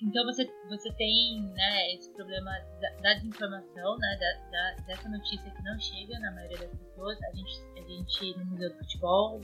[0.05, 5.51] então você, você tem né, esse problema da, da desinformação, né, da, da, dessa notícia
[5.51, 7.17] que não chega na maioria das pessoas.
[7.23, 9.41] A gente, a gente no Museu do Futebol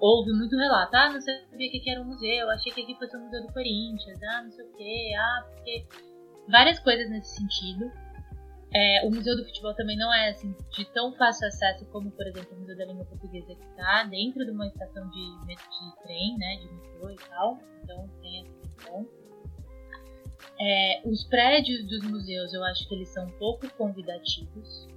[0.00, 0.94] ouve muito relato.
[0.94, 3.52] Ah, não sabia que era um museu, achei que aqui fosse o um Museu do
[3.52, 5.86] Corinthians, ah, não sei o que, ah, porque.
[6.48, 7.90] Várias coisas nesse sentido.
[8.72, 12.26] É, o Museu do Futebol também não é assim de tão fácil acesso como, por
[12.26, 16.36] exemplo, o Museu da Língua Portuguesa que está dentro de uma estação de, de trem,
[16.38, 17.58] né, de metrô e tal.
[17.82, 19.25] Então tem essa questão.
[20.58, 24.88] É, os prédios dos museus eu acho que eles são pouco convidativos.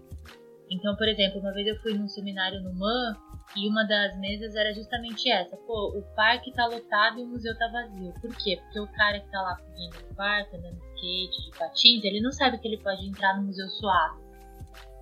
[0.70, 3.18] Então, por exemplo, uma vez eu fui num seminário no MAN
[3.56, 5.58] e uma das mesas era justamente essa.
[5.58, 8.14] Pô, o parque tá lotado e o museu tá vazio.
[8.22, 8.58] Por quê?
[8.62, 12.32] Porque o cara que tá lá correndo no parque, andando skate, de patins, ele não
[12.32, 14.22] sabe que ele pode entrar no museu suave.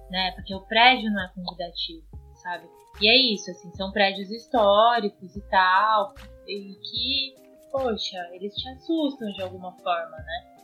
[0.10, 0.32] Né?
[0.32, 2.66] Porque o prédio não é convidativo, sabe?
[3.02, 6.16] E é isso, assim, são prédios históricos e tal,
[6.48, 10.58] e que poxa, eles te assustam de alguma forma, né?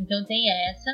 [0.00, 0.90] Então tem essa.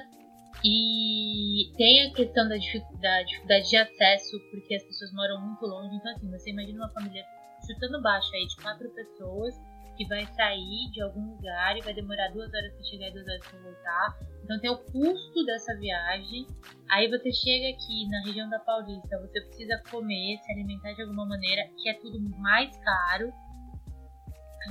[0.64, 5.94] E tem a questão da dificuldade de acesso, porque as pessoas moram muito longe.
[5.94, 7.24] Então, assim, você imagina uma família
[7.66, 9.54] chutando baixo aí de quatro pessoas
[9.96, 13.28] que vai sair de algum lugar e vai demorar duas horas para chegar e duas
[13.28, 14.18] horas para voltar.
[14.42, 16.46] Então tem o custo dessa viagem.
[16.88, 21.26] Aí você chega aqui na região da Paulista, você precisa comer, se alimentar de alguma
[21.26, 23.30] maneira, que é tudo mais caro.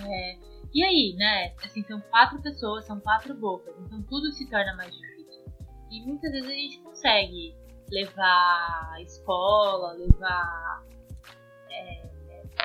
[0.08, 0.38] É,
[0.73, 1.53] e aí, né?
[1.63, 5.45] Assim, são quatro pessoas, são quatro bocas, então tudo se torna mais difícil.
[5.91, 7.55] E muitas vezes a gente consegue
[7.91, 10.86] levar a escola, levar.
[11.71, 12.10] É,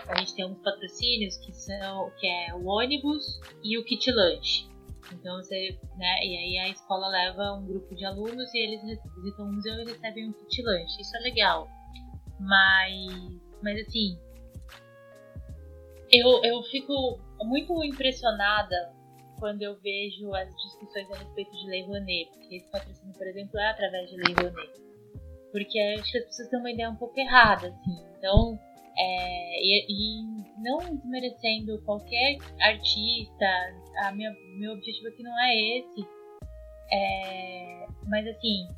[0.08, 4.68] a gente tem uns patrocínios que são que é o ônibus e o kit lanche.
[5.12, 8.82] Então você, né, e aí a escola leva um grupo de alunos e eles
[9.16, 11.00] visitam o museu e recebem um kit lanche.
[11.00, 11.68] Isso é legal.
[12.40, 14.18] Mas, mas assim,
[16.10, 18.92] eu, eu fico muito impressionada
[19.38, 23.58] quando eu vejo as discussões a respeito de Lei Rouanet, porque esse patrocínio, por exemplo,
[23.58, 24.72] é através de Lei Rouanet.
[25.52, 28.04] Porque acho que as pessoas têm uma ideia um pouco errada, assim.
[28.16, 28.58] Então,
[28.96, 30.22] é, e, e,
[30.62, 33.46] não desmerecendo qualquer artista,
[34.04, 36.08] a minha, meu objetivo aqui não é esse.
[36.92, 38.68] É, mas assim,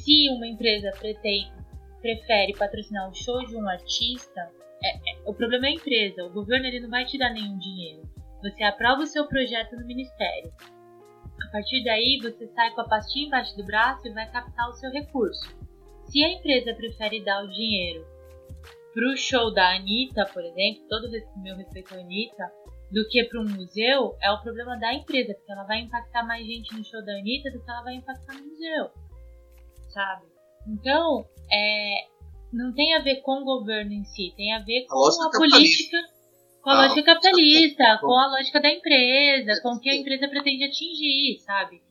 [0.00, 1.52] se uma empresa pretende,
[2.00, 4.50] prefere patrocinar o show de um artista,
[4.84, 6.24] é, é, o problema é a empresa.
[6.24, 8.02] O governo ele não vai te dar nenhum dinheiro.
[8.42, 10.52] Você aprova o seu projeto no ministério.
[11.46, 14.74] A partir daí, você sai com a pastinha embaixo do braço e vai captar o
[14.74, 15.48] seu recurso.
[16.06, 18.06] Se a empresa prefere dar o dinheiro
[18.92, 22.50] pro show da Anitta, por exemplo, todo o meu respeito à Anitta,
[22.90, 26.46] do que para um museu, é o problema da empresa, porque ela vai impactar mais
[26.46, 28.90] gente no show da Anitta do que ela vai impactar no museu,
[29.88, 30.26] sabe?
[30.68, 31.94] Então, é,
[32.52, 35.30] não tem a ver com o governo em si, tem a ver com a, a
[35.30, 35.98] política,
[36.62, 40.28] com a ah, lógica capitalista, com a lógica da empresa, com o que a empresa
[40.28, 41.82] pretende atingir, sabe?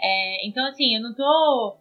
[0.00, 1.78] É, então, assim, eu não tô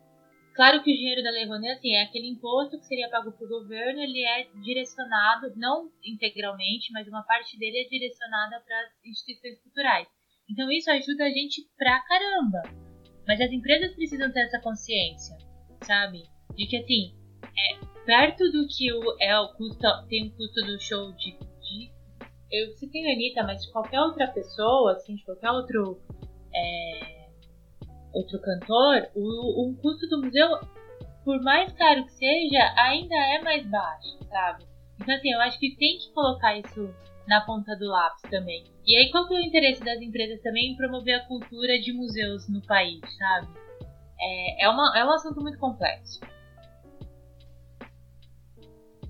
[0.60, 3.46] Claro que o dinheiro da Lei Rouanet, assim, é aquele imposto que seria pago para
[3.46, 9.06] o governo, ele é direcionado, não integralmente, mas uma parte dele é direcionada para as
[9.06, 10.06] instituições culturais.
[10.50, 12.62] Então isso ajuda a gente pra caramba.
[13.26, 15.38] Mas as empresas precisam ter essa consciência,
[15.86, 16.24] sabe?
[16.54, 17.80] De que, assim, é,
[18.10, 21.92] perto do que o, o custo, tem o custo do show de, de
[22.52, 26.02] eu citei a Anitta, mas de qualquer outra pessoa, assim, de qualquer outro
[26.52, 27.30] é,
[28.12, 30.50] outro cantor, o, o custo do museu,
[31.24, 34.66] por mais caro que seja, ainda é mais baixo, sabe?
[35.00, 36.92] Então, assim, eu acho que tem que colocar isso
[37.28, 38.64] na ponta do lápis também.
[38.88, 41.94] E aí, qual que é o interesse das empresas também em promover a cultura de
[41.94, 43.50] museus no país, sabe?
[44.20, 46.20] É, é, uma, é um assunto muito complexo.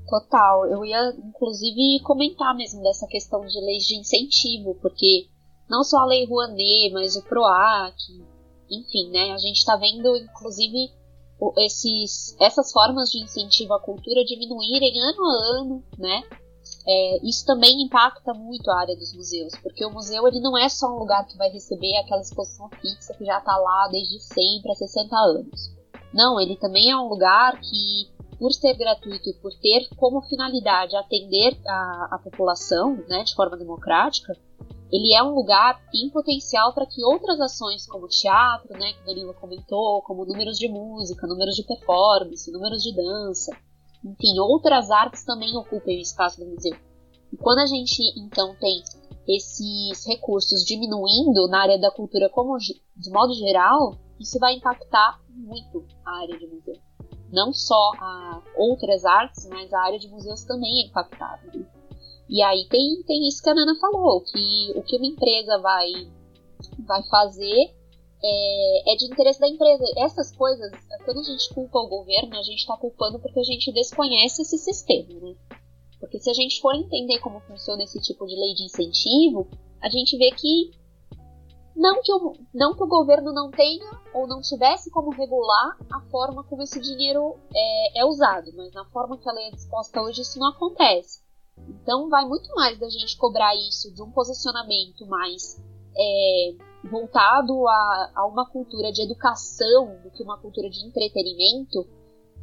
[0.10, 0.66] Total.
[0.66, 5.28] Eu ia, inclusive, comentar mesmo dessa questão de leis de incentivo, porque
[5.70, 7.96] não só a Lei Rouanet, mas o PROAC,
[8.70, 9.32] enfim, né?
[9.32, 10.92] A gente está vendo, inclusive,
[11.58, 16.24] esses, essas formas de incentivo à cultura diminuírem ano a ano, né?
[16.88, 20.68] É, isso também impacta muito a área dos museus, porque o museu ele não é
[20.70, 24.72] só um lugar que vai receber aquela exposição fixa que já está lá desde sempre
[24.72, 25.72] há 60 anos.
[26.14, 30.96] Não, ele também é um lugar que, por ser gratuito e por ter como finalidade
[30.96, 34.34] atender a, a população né, de forma democrática,
[34.92, 39.34] ele é um lugar tem potencial para que outras ações, como teatro, né, que Danilo
[39.36, 43.52] comentou, como números de música, números de performance, números de dança,
[44.04, 46.76] enfim, outras artes também ocupem o espaço do museu.
[47.32, 48.82] E quando a gente, então, tem
[49.28, 55.86] esses recursos diminuindo na área da cultura como de modo geral, isso vai impactar muito
[56.04, 56.89] a área de museu.
[57.32, 61.42] Não só a outras artes, mas a área de museus também é impactada.
[61.54, 61.66] Né?
[62.30, 65.92] E aí tem, tem isso que a Nana falou, que o que uma empresa vai,
[66.86, 67.74] vai fazer
[68.24, 69.84] é, é, de interesse da empresa.
[69.98, 70.72] Essas coisas,
[71.06, 74.58] quando a gente culpa o governo, a gente está culpando porque a gente desconhece esse
[74.58, 75.36] sistema, né?
[76.00, 79.48] Porque se a gente for entender como funciona esse tipo de lei de incentivo,
[79.82, 80.72] a gente vê que
[81.80, 86.02] não que o, não que o governo não tenha ou não tivesse como regular a
[86.12, 90.02] forma como esse dinheiro é, é usado, mas na forma que a lei é disposta
[90.02, 91.22] hoje isso não acontece.
[91.58, 95.62] Então, vai muito mais da gente cobrar isso de um posicionamento mais
[95.98, 96.56] é,
[96.90, 101.88] voltado a, a, uma cultura de educação do que uma cultura de entretenimento.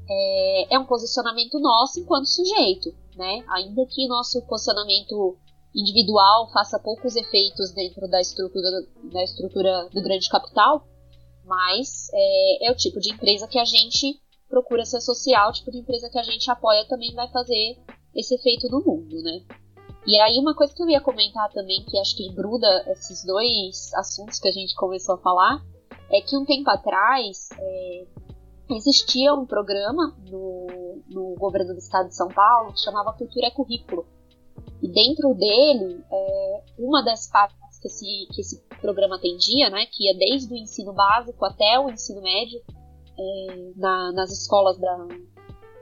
[0.09, 3.45] É, é um posicionamento nosso enquanto sujeito, né?
[3.49, 5.37] Ainda que nosso posicionamento
[5.77, 8.69] individual faça poucos efeitos dentro da estrutura,
[9.13, 10.89] da estrutura do grande capital,
[11.45, 15.71] mas é, é, o tipo de empresa que a gente procura ser social, o tipo
[15.71, 17.77] de empresa que a gente apoia também vai fazer
[18.15, 19.43] esse efeito no mundo, né?
[20.07, 23.93] E aí uma coisa que eu ia comentar também, que acho que gruda esses dois
[23.95, 25.61] assuntos que a gente começou a falar,
[26.11, 28.07] é que um tempo atrás é,
[28.71, 33.51] existia um programa no, no governo do estado de São Paulo que chamava Cultura é
[33.51, 34.07] Currículo.
[34.83, 40.05] E dentro dele, é, uma das partes que esse, que esse programa atendia, né, que
[40.05, 42.61] ia desde o ensino básico até o ensino médio,
[43.19, 44.97] é, na, nas escolas da,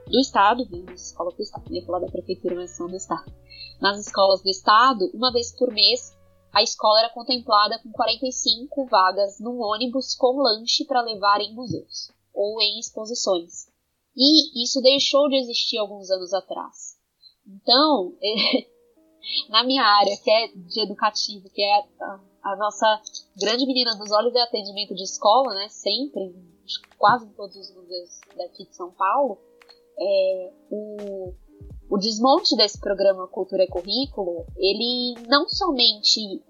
[0.07, 3.31] do Estado, né, nas escolas do Estado, ia falar da prefeitura, mas são do Estado.
[3.81, 6.15] Nas escolas do Estado, uma vez por mês,
[6.53, 12.09] a escola era contemplada com 45 vagas num ônibus com lanche para levar em museus
[12.33, 13.67] ou em exposições.
[14.15, 16.95] E isso deixou de existir alguns anos atrás.
[17.45, 18.13] Então,
[19.49, 23.01] na minha área, que é de educativo, que é a, a nossa
[23.37, 25.67] grande menina dos olhos é atendimento de escola, né?
[25.69, 26.35] Sempre,
[26.97, 29.37] quase todos os museus daqui de São Paulo,
[29.97, 31.33] é, o,
[31.89, 36.43] o desmonte desse programa Cultura e Currículo, ele não somente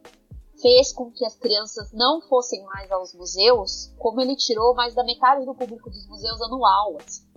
[0.61, 5.03] fez com que as crianças não fossem mais aos museus, como ele tirou mais da
[5.03, 6.97] metade do público dos museus anual.
[6.99, 7.34] Assim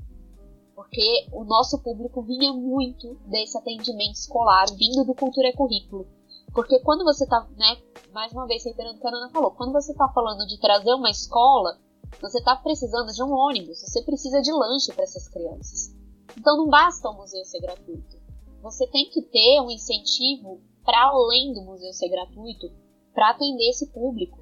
[0.78, 6.06] porque o nosso público vinha muito desse atendimento escolar vindo do Cultura Currículo.
[6.54, 7.78] Porque quando você está, né,
[8.12, 10.94] mais uma vez reiterando o que a Ana falou, quando você está falando de trazer
[10.94, 11.76] uma escola,
[12.22, 15.96] você está precisando de um ônibus, você precisa de lanche para essas crianças.
[16.38, 18.16] Então não basta o museu ser gratuito.
[18.62, 22.70] Você tem que ter um incentivo para além do museu ser gratuito
[23.12, 24.38] para atender esse público.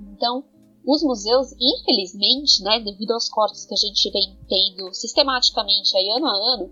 [0.00, 0.42] Então,
[0.90, 6.26] os museus, infelizmente, né, devido aos cortes que a gente vem tendo sistematicamente aí ano
[6.26, 6.70] a ano,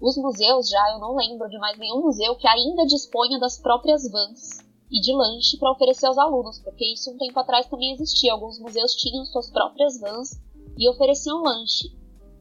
[0.00, 4.08] os museus já eu não lembro de mais nenhum museu que ainda disponha das próprias
[4.08, 8.34] vans e de lanche para oferecer aos alunos, porque isso um tempo atrás também existia.
[8.34, 10.40] Alguns museus tinham suas próprias vans
[10.78, 11.90] e ofereciam lanche.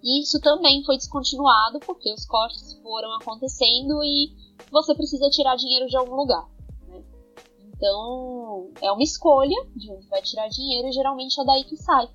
[0.03, 4.31] E isso também foi descontinuado porque os cortes foram acontecendo e
[4.71, 6.47] você precisa tirar dinheiro de algum lugar.
[7.75, 12.09] Então, é uma escolha de onde vai tirar dinheiro e geralmente é daí que sai.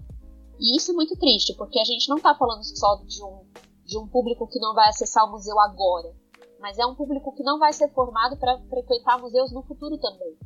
[0.58, 3.44] E isso é muito triste, porque a gente não está falando só de um,
[3.84, 6.14] de um público que não vai acessar o museu agora,
[6.60, 10.36] mas é um público que não vai ser formado para frequentar museus no futuro também.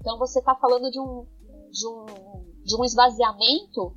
[0.00, 1.26] Então você está falando de um,
[1.70, 2.06] de, um,
[2.64, 3.94] de um esvaziamento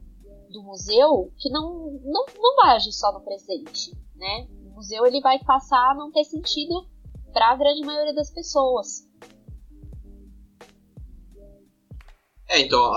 [0.49, 3.91] do museu que não, não, não agir só no presente.
[4.15, 4.47] Né?
[4.65, 6.87] O museu ele vai passar a não ter sentido
[7.33, 9.09] para a grande maioria das pessoas.
[12.53, 12.93] É, então,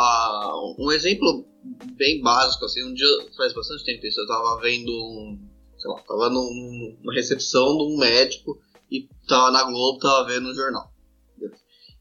[0.79, 1.49] um exemplo
[1.97, 3.07] bem básico, assim, um dia,
[3.39, 7.85] faz bastante tempo isso, eu tava vendo um, sei lá, tava num, numa recepção de
[7.85, 10.93] um médico e tava na Globo, tava vendo um jornal.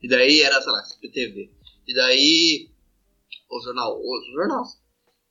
[0.03, 1.49] E daí era, sei lá, CPTV.
[1.87, 2.69] E daí,
[3.49, 4.63] o jornal, o jornal.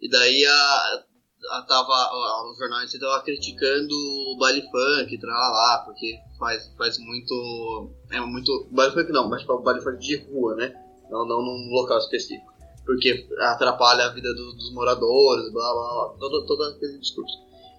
[0.00, 1.04] E daí a,
[1.50, 6.72] a tava, a, o jornal em si tava criticando o baile funk, lá, porque faz,
[6.78, 10.83] faz muito, é muito, baile funk não, mas tipo, baile funk de rua, né?
[11.14, 12.52] Não, não num local específico.
[12.84, 17.38] Porque atrapalha a vida do, dos moradores, blá blá blá, todo, todo aquele discurso.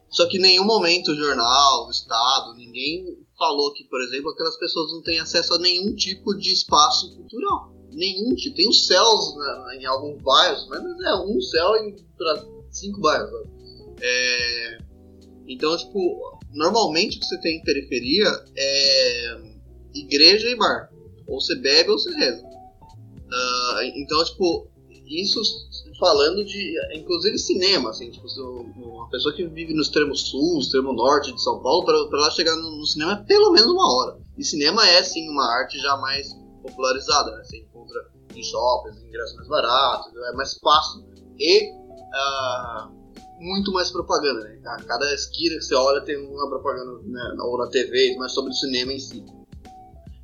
[0.10, 4.58] Só que em nenhum momento o jornal, o Estado, ninguém falou que, por exemplo, aquelas
[4.58, 7.74] pessoas não têm acesso a nenhum tipo de espaço cultural.
[7.92, 8.56] Nenhum tipo.
[8.56, 11.74] Tem os céus né, em alguns bairros, mas é um céu
[12.18, 13.30] para cinco bairros.
[14.02, 14.78] É...
[15.48, 19.38] Então, tipo, normalmente o que você tem em periferia é
[19.94, 20.90] igreja e bar.
[21.28, 22.55] Ou você bebe ou você reza.
[23.26, 24.68] Uh, então, tipo,
[25.08, 25.40] isso
[26.00, 28.28] falando de, inclusive, cinema, assim, tipo,
[28.78, 32.56] uma pessoa que vive no extremo sul, extremo norte de São Paulo, para ela chegar
[32.56, 34.18] no, no, cinema é pelo menos uma hora.
[34.38, 36.28] E cinema é, sim, uma arte já mais
[36.62, 37.44] popularizada, né?
[37.44, 41.06] Você encontra em shoppings, ingressos mais baratos, é mais fácil
[41.40, 42.92] e uh,
[43.40, 44.60] muito mais propaganda, né?
[44.66, 47.36] A cada esquina que você olha tem uma propaganda, né?
[47.40, 49.24] ou na TV, mas sobre o cinema em si.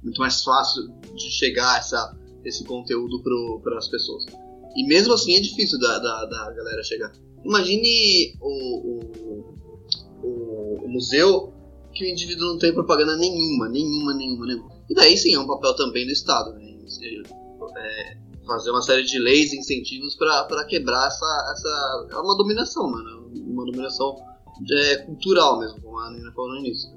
[0.04, 3.22] Muito mais fácil de chegar a essa esse conteúdo
[3.62, 4.26] para as pessoas.
[4.76, 7.12] E mesmo assim é difícil da, da, da galera chegar.
[7.44, 9.46] Imagine o, o,
[10.24, 11.54] o, o, museu
[11.94, 14.72] que o indivíduo não tem propaganda nenhuma, nenhuma, nenhuma, nenhuma.
[14.90, 16.72] E daí sim é um papel também do Estado, né?
[17.78, 22.08] É, fazer uma série de leis incentivos para quebrar essa, essa.
[22.12, 23.30] É uma dominação, mano.
[23.34, 24.16] Uma dominação
[24.72, 26.90] é, cultural mesmo, como a Nina falou no início.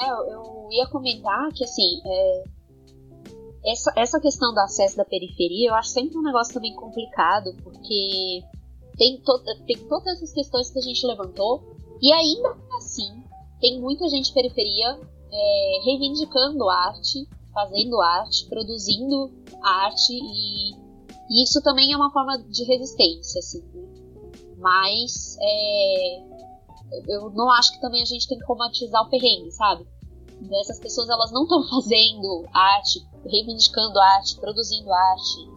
[0.00, 2.44] É, eu ia comentar que, assim, é,
[3.64, 8.42] essa, essa questão do acesso da periferia eu acho sempre um negócio também complicado, porque
[8.96, 9.32] tem, to
[9.66, 11.62] tem todas essas questões que a gente levantou,
[12.00, 13.22] e ainda assim,
[13.60, 14.98] tem muita gente periferia
[15.32, 19.30] é, reivindicando arte, fazendo arte, produzindo
[19.62, 20.72] arte, e,
[21.30, 23.62] e, isso também é uma forma de resistência, assim.
[23.74, 23.88] Né?
[24.56, 26.22] Mas é,
[27.08, 29.86] eu não acho que também a gente tem que romantizar o perrengue, sabe?
[30.60, 35.50] Essas pessoas elas não estão fazendo arte, reivindicando arte, produzindo arte,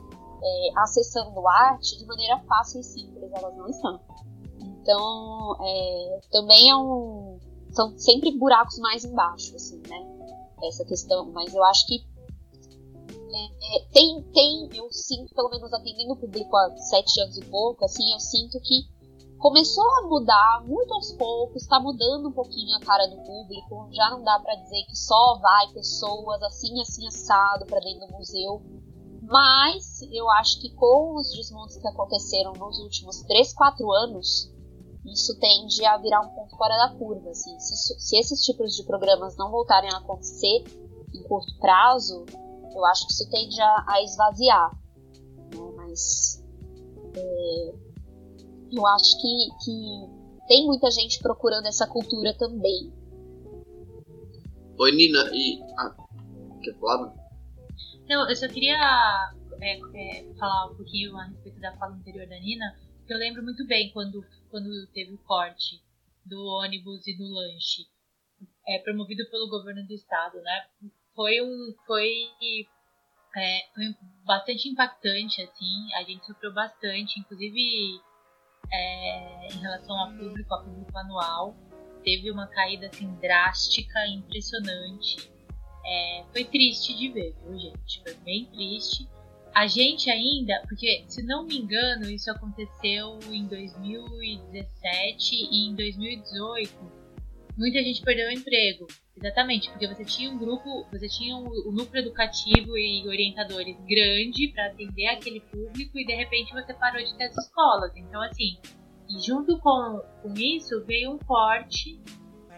[0.44, 4.00] é, acessando arte de maneira fácil e simples, elas não estão.
[4.60, 7.40] Então, é, também é um,
[7.72, 10.14] são sempre buracos mais embaixo, assim, né?
[10.68, 12.06] essa questão, mas eu acho que
[13.36, 17.46] é, é, tem, tem, eu sinto, pelo menos atendendo o público há sete anos e
[17.46, 18.88] pouco, assim, eu sinto que
[19.44, 24.10] começou a mudar muito aos poucos, está mudando um pouquinho a cara do público, já
[24.10, 28.62] não dá para dizer que só vai pessoas assim, assim, assado para dentro do museu,
[29.22, 34.50] mas eu acho que com os desmontes que aconteceram nos últimos 3, 4 anos,
[35.06, 37.30] isso tende a virar um ponto fora da curva.
[37.30, 37.60] Assim.
[37.60, 40.64] Se, se esses tipos de programas não voltarem a acontecer
[41.14, 42.26] em curto prazo,
[42.74, 44.72] eu acho que isso tende a, a esvaziar.
[45.54, 45.74] Né?
[45.76, 46.41] Mas
[47.18, 47.83] é,
[48.76, 52.91] eu acho que, que tem muita gente procurando essa cultura também.
[54.80, 55.61] Oi, Nina, e.
[55.78, 55.95] Ah,
[56.63, 57.13] quer falar?
[58.09, 62.39] Não, eu só queria é, é, falar um pouquinho a respeito da fala anterior da
[62.39, 65.82] Nina, que eu lembro muito bem quando, quando teve o corte
[66.26, 67.86] do ônibus e do lanche,
[68.67, 70.65] é, promovido pelo governo do estado, né?
[71.15, 71.76] Foi um.
[71.86, 72.09] Foi,
[73.36, 73.95] é, foi
[74.26, 78.01] bastante impactante, assim, a gente sofreu bastante, inclusive
[78.74, 81.55] é, em relação ao público, ao público anual,
[82.03, 85.32] teve uma caída assim drástica, impressionante.
[85.86, 88.01] É, foi triste de ver, viu, gente?
[88.01, 89.07] Foi bem triste.
[89.53, 97.03] A gente ainda, porque se não me engano, isso aconteceu em 2017 e em 2018,
[97.58, 98.88] muita gente perdeu o emprego.
[99.16, 104.51] Exatamente, porque você tinha um grupo, você tinha um, um núcleo educativo e orientadores grande
[104.54, 107.95] para atender aquele público e de repente você parou de ter as escolas.
[107.95, 108.58] Então, assim,
[109.10, 111.99] e junto com, com isso veio um corte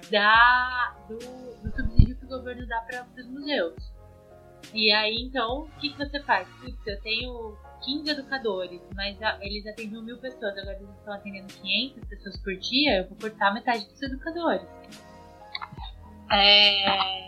[0.10, 3.76] da, do, do subsídio que o governo dá para os museus.
[4.74, 6.48] E aí, então, o que, que você faz?
[6.60, 11.54] Putz, eu tenho 15 educadores, mas a, eles atendiam mil pessoas, agora eles estão atendendo
[11.54, 14.68] 500 pessoas por dia, eu vou cortar metade dos educadores.
[16.32, 17.26] É...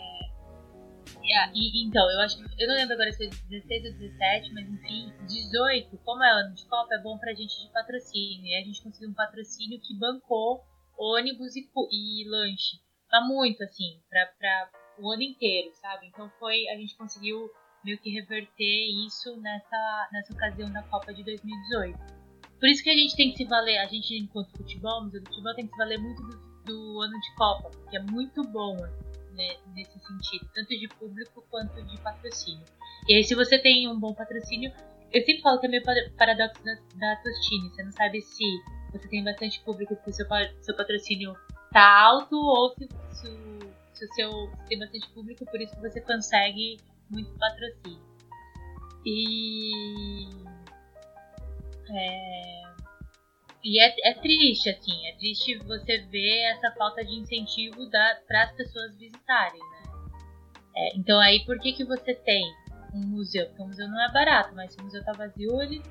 [1.53, 2.63] E, então, eu acho que.
[2.63, 6.55] Eu não lembro agora se é 16 ou 17, mas enfim, 18, como é ano
[6.55, 8.45] de Copa, é bom pra gente de patrocínio.
[8.45, 10.63] E a gente conseguiu um patrocínio que bancou
[10.97, 12.77] ônibus e, e lanche.
[13.09, 16.07] Tá muito, assim, pra, pra o ano inteiro, sabe?
[16.07, 16.67] Então foi.
[16.69, 17.49] A gente conseguiu
[17.87, 21.97] meio que reverter isso nessa, nessa ocasião da Copa de 2018.
[22.59, 25.29] Por isso que a gente tem que se valer, a gente enquanto futebol, museu do
[25.29, 28.75] futebol, tem que se valer muito do, do ano de Copa, que é muito bom
[29.31, 32.65] né, nesse sentido, tanto de público quanto de patrocínio.
[33.07, 34.73] E aí se você tem um bom patrocínio,
[35.13, 35.83] eu sempre falo que é meio
[36.17, 38.43] paradoxo da, da Tostine, você não sabe se
[38.91, 40.25] você tem bastante público porque o seu,
[40.59, 41.33] seu patrocínio
[41.71, 43.29] tá alto ou se, se,
[43.93, 46.77] se o seu se tem bastante público, por isso que você consegue
[47.09, 48.01] muito patrocínio.
[49.05, 50.27] E.
[51.89, 52.57] É,
[53.63, 58.51] e é, é triste, assim, é triste você ver essa falta de incentivo para as
[58.53, 59.77] pessoas visitarem, né?
[60.75, 62.43] É, então aí por que, que você tem
[62.93, 63.47] um museu?
[63.47, 65.81] Porque o museu não é barato, mas se o museu tá vazio, ele.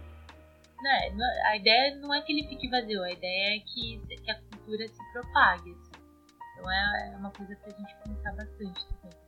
[0.83, 1.13] Né,
[1.47, 4.87] a ideia não é que ele fique vazio, a ideia é que, que a cultura
[4.87, 5.71] se propague.
[5.71, 5.93] Assim.
[6.53, 9.26] Então é, é uma coisa pra gente pensar bastante também.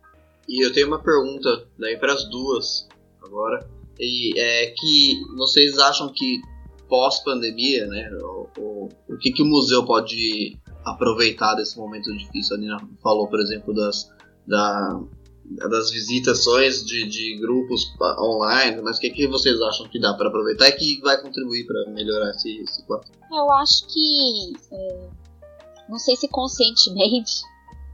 [0.49, 2.89] E eu tenho uma pergunta daí para as duas
[3.23, 3.69] agora.
[4.01, 6.41] E é que vocês acham que
[6.89, 12.57] pós-pandemia, né, o, o, o, que, que o museu pode aproveitar desse momento difícil?
[12.57, 14.09] A Nina falou, por exemplo, das,
[14.47, 15.01] da,
[15.69, 20.29] das visitações de, de grupos online, mas o que, que vocês acham que dá para
[20.29, 23.11] aproveitar e que vai contribuir para melhorar esse, esse quadro?
[23.31, 25.09] Eu acho que, é,
[25.89, 27.43] não sei se conscientemente,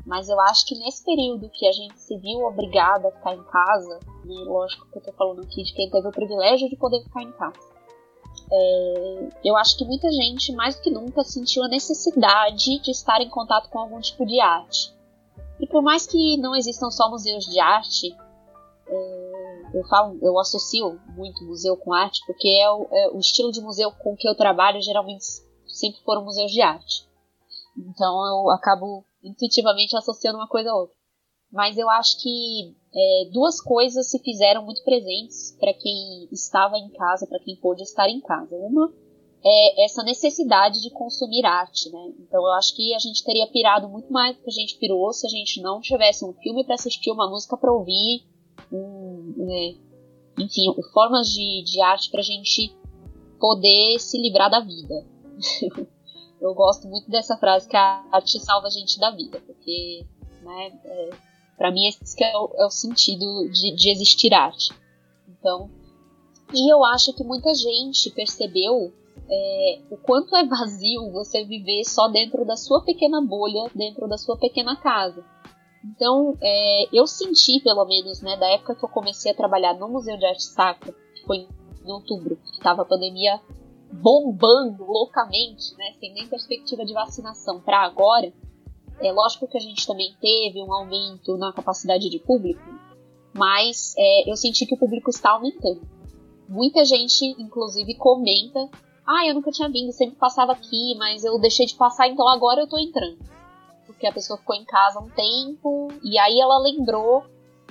[0.06, 3.44] mas eu acho que nesse período que a gente se viu obrigada a ficar em
[3.44, 7.02] casa, e lógico que eu tô falando aqui de quem teve o privilégio de poder
[7.02, 7.74] ficar em casa,
[8.52, 13.20] é, eu acho que muita gente, mais do que nunca, sentiu a necessidade de estar
[13.20, 14.94] em contato com algum tipo de arte.
[15.58, 18.14] E por mais que não existam só museus de arte,
[18.86, 23.50] é, eu, falo, eu associo muito museu com arte, porque é o, é o estilo
[23.50, 25.24] de museu com que eu trabalho geralmente
[25.66, 27.08] sempre foram museus de arte.
[27.76, 30.96] Então eu acabo intuitivamente associando uma coisa a outra.
[31.50, 36.90] Mas eu acho que é, duas coisas se fizeram muito presentes para quem estava em
[36.90, 38.54] casa, para quem pôde estar em casa.
[38.56, 38.92] Uma
[39.46, 42.12] é essa necessidade de consumir arte, né?
[42.18, 45.12] Então eu acho que a gente teria pirado muito mais do que a gente pirou
[45.12, 48.24] se a gente não tivesse um filme para assistir, uma música para ouvir,
[48.72, 49.74] um, né?
[50.38, 52.74] enfim, formas de, de arte para a gente
[53.38, 55.06] poder se livrar da vida.
[56.40, 60.04] eu gosto muito dessa frase que a arte salva a gente da vida, porque,
[60.42, 61.10] né, é,
[61.56, 64.72] para mim esse é o, é o sentido de, de existir arte.
[65.28, 65.70] Então,
[66.52, 68.92] e eu acho que muita gente percebeu
[69.28, 74.18] é, o quanto é vazio você viver só dentro da sua pequena bolha, dentro da
[74.18, 75.24] sua pequena casa.
[75.84, 79.88] Então, é, eu senti, pelo menos, né, da época que eu comecei a trabalhar no
[79.88, 81.46] Museu de Arte Sacra, que foi
[81.84, 83.40] em outubro, que estava a pandemia
[84.00, 88.32] bombando loucamente, né, sem nem perspectiva de vacinação, para agora,
[89.00, 92.62] é lógico que a gente também teve um aumento na capacidade de público,
[93.32, 95.82] mas é, eu senti que o público está aumentando.
[96.48, 98.68] Muita gente, inclusive, comenta:
[99.06, 102.60] ah, eu nunca tinha vindo, sempre passava aqui, mas eu deixei de passar, então agora
[102.60, 103.18] eu tô entrando.
[103.86, 107.24] Porque a pessoa ficou em casa um tempo e aí ela lembrou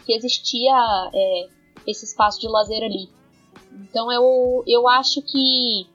[0.05, 0.75] que existia
[1.13, 1.47] é,
[1.87, 3.09] esse espaço de lazer ali.
[3.71, 5.87] Então eu, eu acho que.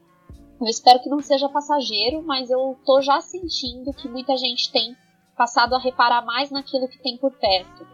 [0.60, 4.96] Eu espero que não seja passageiro, mas eu tô já sentindo que muita gente tem
[5.36, 7.86] passado a reparar mais naquilo que tem por perto.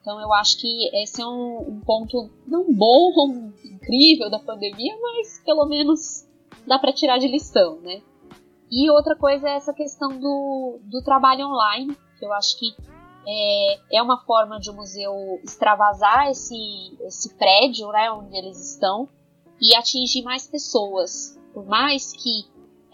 [0.00, 4.96] Então eu acho que esse é um, um ponto não bom, um incrível da pandemia,
[5.00, 6.26] mas pelo menos
[6.66, 8.00] dá para tirar de lição, né?
[8.70, 12.74] E outra coisa é essa questão do, do trabalho online, que eu acho que
[13.26, 19.08] é, é uma forma de o museu extravasar esse, esse prédio né, onde eles estão
[19.60, 21.37] e atingir mais pessoas.
[21.58, 22.44] Por mais que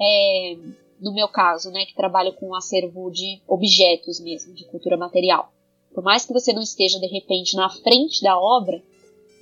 [0.00, 0.56] é,
[0.98, 5.52] no meu caso, né, que trabalho com um acervo de objetos mesmo, de cultura material.
[5.92, 8.82] Por mais que você não esteja de repente na frente da obra,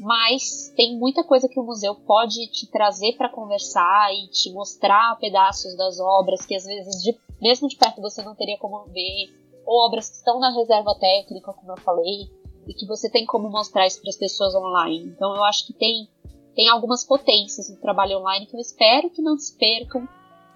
[0.00, 5.16] mas tem muita coisa que o museu pode te trazer para conversar e te mostrar
[5.20, 9.30] pedaços das obras que às vezes, de, mesmo de perto, você não teria como ver,
[9.64, 12.28] ou obras que estão na reserva técnica, como eu falei,
[12.66, 15.04] e que você tem como mostrar isso para as pessoas online.
[15.14, 16.08] Então eu acho que tem,
[16.54, 20.08] tem algumas potências no trabalho online que eu espero que não se percam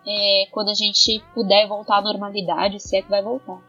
[0.06, 3.60] é, quando a gente puder voltar à normalidade, se é que vai voltar.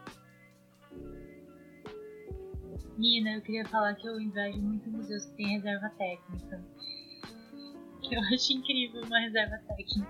[2.96, 6.64] Nina, eu queria falar que eu invejo muito museus que têm reserva técnica.
[8.02, 10.08] Que eu acho incrível uma reserva técnica.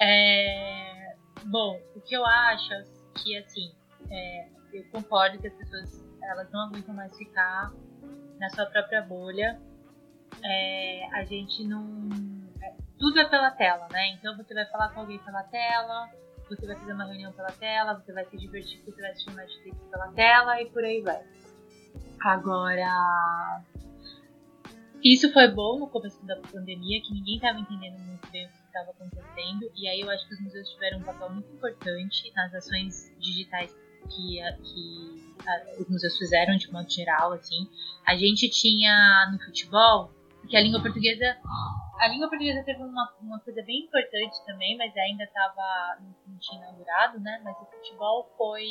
[0.00, 1.16] É...
[1.46, 2.84] Bom, o que eu acho é
[3.22, 3.72] que assim,
[4.10, 7.72] é, eu concordo que as pessoas elas não aguentam mais ficar
[8.38, 9.60] na sua própria bolha.
[10.42, 12.08] É, a gente não
[12.98, 14.08] tudo é pela tela, né?
[14.12, 16.08] Então você vai falar com alguém pela tela,
[16.48, 19.76] você vai fazer uma reunião pela tela, você vai se divertir você vai assistir Netflix
[19.90, 21.22] pela tela e por aí vai.
[22.20, 23.62] Agora,
[25.02, 28.56] isso foi bom no começo da pandemia, que ninguém estava entendendo muito bem o que
[28.66, 32.54] estava acontecendo, e aí eu acho que os museus tiveram um papel muito importante nas
[32.54, 33.70] ações digitais
[34.08, 37.68] que, que a, os museus fizeram de modo geral, assim.
[38.06, 40.10] A gente tinha no futebol,
[40.48, 41.36] que a língua portuguesa
[41.98, 46.60] a língua portuguesa teve uma, uma coisa bem importante também, mas ainda estava não tinha
[46.60, 47.40] inaugurado, né?
[47.44, 48.66] Mas o futebol foi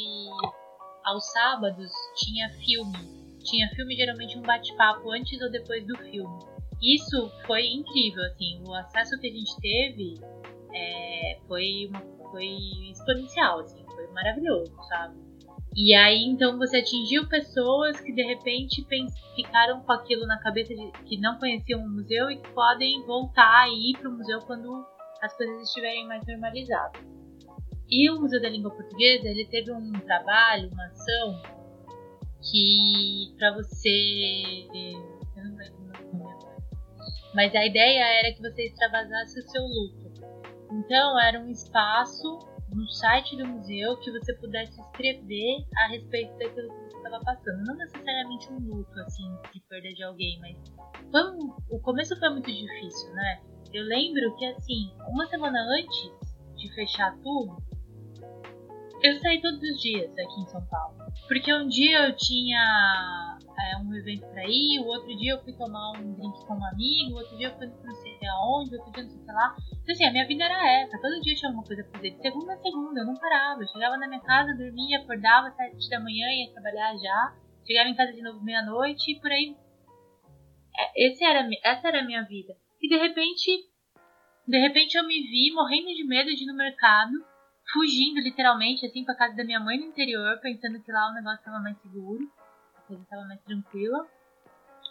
[1.04, 6.40] aos sábados tinha filme, tinha filme geralmente um bate-papo antes ou depois do filme.
[6.82, 10.20] Isso foi incrível, assim, o acesso que a gente teve
[10.74, 11.90] é, foi
[12.30, 12.48] foi
[12.92, 15.16] exponencial, assim, foi maravilhoso, sabe?
[15.76, 18.86] E aí então você atingiu pessoas que de repente
[19.36, 23.68] ficaram com aquilo na cabeça de que não conheciam o museu e que podem voltar
[23.70, 24.86] e ir para o museu quando
[25.22, 27.02] as coisas estiverem mais normalizadas.
[27.90, 31.42] E o Museu da Língua Portuguesa ele teve um trabalho, uma ação
[32.42, 34.68] que para você
[35.36, 36.58] eu não lembro o nome agora,
[37.34, 40.12] mas a ideia era que você extravasasse o seu luto.
[40.72, 42.40] Então era um espaço
[42.74, 47.64] no site do museu que você pudesse escrever a respeito daquilo que você estava passando.
[47.66, 50.58] Não necessariamente um luto, assim, de perda de alguém, mas
[51.14, 53.42] um, o começo foi muito difícil, né?
[53.74, 56.12] Eu lembro que, assim, uma semana antes
[56.56, 57.58] de fechar tudo,
[59.02, 60.96] eu saí todos os dias aqui em São Paulo.
[61.28, 65.54] Porque um dia eu tinha é, um evento pra ir, o outro dia eu fui
[65.54, 68.92] tomar um drink com um amigo, o outro dia eu fui não sei aonde, outro
[68.92, 69.56] dia não sei o que lá.
[69.82, 71.00] Então, assim, a minha vida era essa.
[71.00, 72.12] Todo dia tinha alguma coisa pra fazer.
[72.12, 73.62] De segunda a segunda, eu não parava.
[73.62, 77.36] Eu chegava na minha casa, dormia, acordava às sete da manhã, ia trabalhar já.
[77.66, 79.56] Chegava em casa de novo meia-noite e por aí.
[80.78, 82.54] É, esse era, essa era a minha vida.
[82.82, 83.50] E de repente,
[84.48, 87.14] de repente eu me vi morrendo de medo de ir no mercado,
[87.72, 91.44] fugindo literalmente, assim, pra casa da minha mãe no interior, pensando que lá o negócio
[91.46, 92.30] tava mais seguro,
[92.94, 94.08] coisa tava mais tranquila.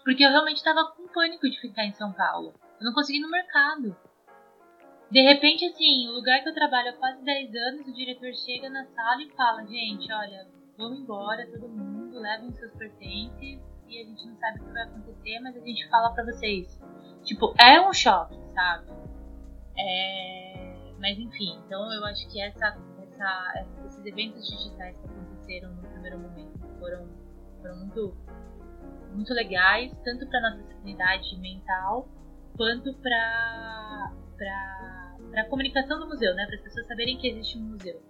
[0.05, 2.55] Porque eu realmente tava com pânico de ficar em São Paulo.
[2.80, 3.96] Eu não consegui ir no mercado.
[5.11, 8.68] De repente, assim, o lugar que eu trabalho há quase 10 anos, o diretor chega
[8.68, 14.05] na sala e fala: gente, olha, vamos embora, todo mundo, levem seus pertences e a
[14.05, 16.80] gente não sabe o que vai acontecer, mas a gente fala pra vocês.
[17.24, 18.90] Tipo, é um choque, sabe?
[19.78, 20.94] É...
[20.98, 26.18] Mas enfim, então eu acho que essa, essa, esses eventos digitais que aconteceram no primeiro
[26.18, 27.09] momento foram,
[27.62, 28.14] foram muito,
[29.14, 32.08] muito legais, tanto para nossa sanidade mental
[32.56, 34.12] quanto para
[35.36, 36.44] a comunicação do museu, né?
[36.46, 38.02] Para as pessoas saberem que existe um museu.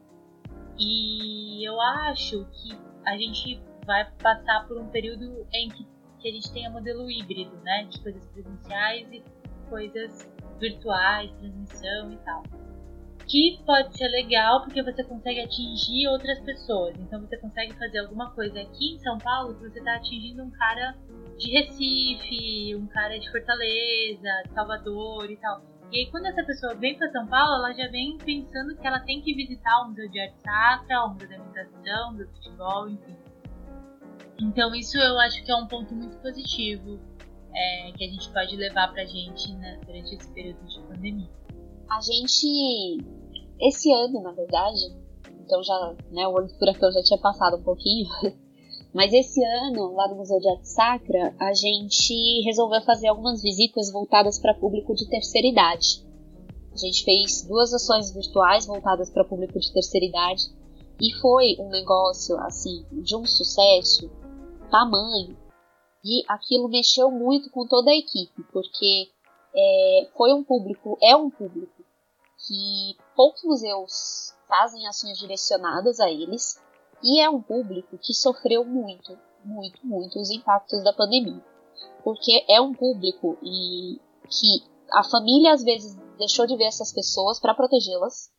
[0.79, 2.77] E eu acho que
[3.07, 5.87] a gente vai passar por um período em que,
[6.19, 7.85] que a gente tenha modelo híbrido, né?
[7.85, 9.23] De coisas presenciais e
[9.69, 10.29] coisas
[10.59, 12.43] virtuais, transmissão e tal.
[13.27, 16.95] Que pode ser legal porque você consegue atingir outras pessoas.
[16.99, 20.51] Então você consegue fazer alguma coisa aqui em São Paulo que você está atingindo um
[20.51, 20.97] cara
[21.39, 25.63] de Recife, um cara de Fortaleza, de Salvador e tal.
[25.93, 29.01] E aí, quando essa pessoa vem para São Paulo, ela já vem pensando que ela
[29.01, 33.17] tem que visitar o Museu de Arte Sacra, o Museu da Imitação, do Futebol, enfim.
[34.41, 36.99] Então, isso eu acho que é um ponto muito positivo
[37.55, 41.29] é, que a gente pode levar pra gente né, durante esse período de pandemia.
[41.89, 43.05] A gente,
[43.61, 44.81] esse ano, na verdade,
[45.41, 48.09] então já, né, o ano do furacão já tinha passado um pouquinho,
[48.95, 53.93] mas esse ano, lá no Museu de Arte Sacra, a gente resolveu fazer algumas visitas
[53.93, 56.05] voltadas para público de terceira idade.
[56.73, 60.45] A gente fez duas ações virtuais voltadas para público de terceira idade
[61.01, 64.11] e foi um negócio assim de um sucesso
[64.71, 65.37] tamanho
[66.05, 69.09] e aquilo mexeu muito com toda a equipe, porque
[69.55, 71.85] é, foi um público, é um público
[72.47, 76.61] que poucos museus fazem ações direcionadas a eles,
[77.03, 81.43] e é um público que sofreu muito, muito, muito os impactos da pandemia.
[82.05, 87.41] Porque é um público e que a família às vezes deixou de ver essas pessoas
[87.41, 88.31] para protegê-las.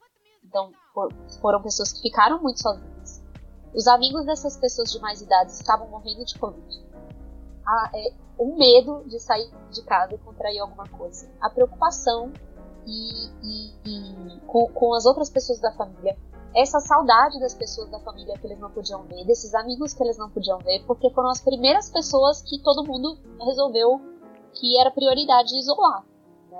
[0.43, 0.71] Então,
[1.41, 3.23] foram pessoas que ficaram muito sozinhas.
[3.73, 6.92] Os amigos dessas pessoas de mais idade estavam morrendo de Covid
[7.65, 12.31] a, é, o medo de sair de casa e contrair alguma coisa, a preocupação
[12.85, 16.17] e, e, e com, com, as outras pessoas da família,
[16.55, 20.17] essa saudade das pessoas da família que eles não podiam ver, desses amigos que eles
[20.17, 23.99] não podiam ver, porque foram as primeiras pessoas que todo mundo resolveu
[24.53, 26.05] que era prioridade isolar.
[26.51, 26.59] Né?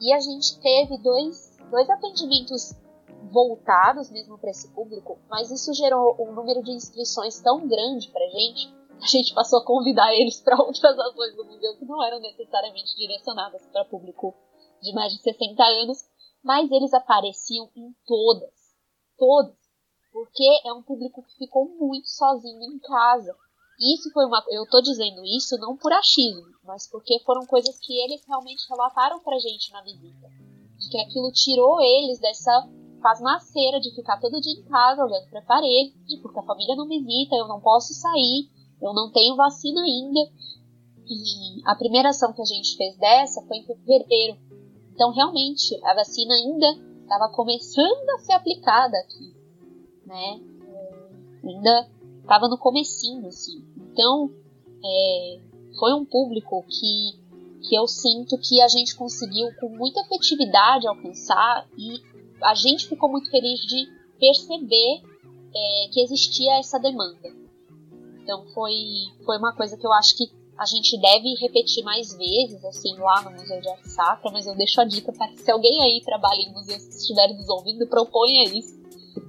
[0.00, 2.74] E a gente teve dois, dois atendimentos
[3.32, 8.28] voltados mesmo para esse público, mas isso gerou um número de inscrições tão grande para
[8.28, 12.20] gente a gente passou a convidar eles para outras ações do museu que não eram
[12.20, 14.34] necessariamente direcionadas para público
[14.82, 15.98] de mais de 60 anos,
[16.42, 18.52] mas eles apareciam em todas,
[19.18, 19.56] todas,
[20.12, 23.34] porque é um público que ficou muito sozinho em casa.
[23.78, 27.92] Isso foi uma, eu tô dizendo isso não por achismo, mas porque foram coisas que
[28.04, 30.28] eles realmente relataram pra gente na visita,
[30.78, 32.68] de que aquilo tirou eles dessa
[33.02, 37.36] pasmaceira de ficar todo dia em casa olhando para parede, porque a família não visita,
[37.36, 38.48] eu não posso sair,
[38.80, 40.20] eu não tenho vacina ainda.
[41.08, 44.38] E a primeira ação que a gente fez dessa foi em fevereiro.
[44.92, 46.66] Então, realmente, a vacina ainda
[47.02, 49.34] estava começando a ser aplicada aqui,
[50.04, 50.40] né?
[50.68, 53.64] É, ainda estava no comecinho, assim.
[53.76, 54.30] Então,
[54.84, 55.40] é,
[55.78, 61.68] foi um público que, que eu sinto que a gente conseguiu com muita efetividade alcançar
[61.78, 62.00] e
[62.42, 63.86] a gente ficou muito feliz de
[64.18, 65.02] perceber
[65.54, 67.45] é, que existia essa demanda.
[68.26, 68.74] Então foi,
[69.24, 70.24] foi uma coisa que eu acho que
[70.58, 74.56] a gente deve repetir mais vezes, assim, lá no Museu de Arte Sacra, mas eu
[74.56, 78.74] deixo a dica para se alguém aí trabalha em museus estiver nos ouvindo, proponha isso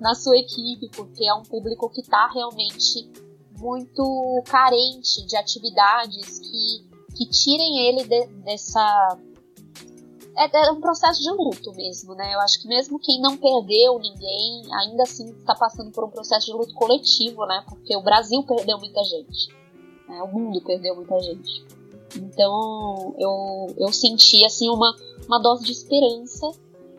[0.02, 3.08] na sua equipe, porque é um público que está realmente
[3.60, 9.20] muito carente de atividades que, que tirem ele de, dessa,
[10.38, 12.36] é, é um processo de luto mesmo, né?
[12.36, 16.46] Eu acho que mesmo quem não perdeu ninguém, ainda assim está passando por um processo
[16.46, 17.64] de luto coletivo, né?
[17.68, 19.50] Porque o Brasil perdeu muita gente,
[20.08, 20.22] né?
[20.22, 21.66] o mundo perdeu muita gente.
[22.16, 24.96] Então eu, eu senti assim uma,
[25.28, 26.52] uma dose de esperança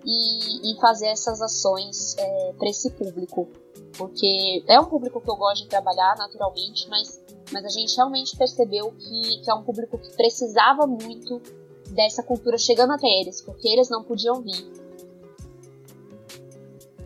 [0.05, 3.49] em, em fazer essas ações é, para esse público,
[3.97, 7.21] porque é um público que eu gosto de trabalhar naturalmente, mas,
[7.53, 11.41] mas a gente realmente percebeu que, que é um público que precisava muito
[11.91, 14.71] dessa cultura chegando até eles, porque eles não podiam vir.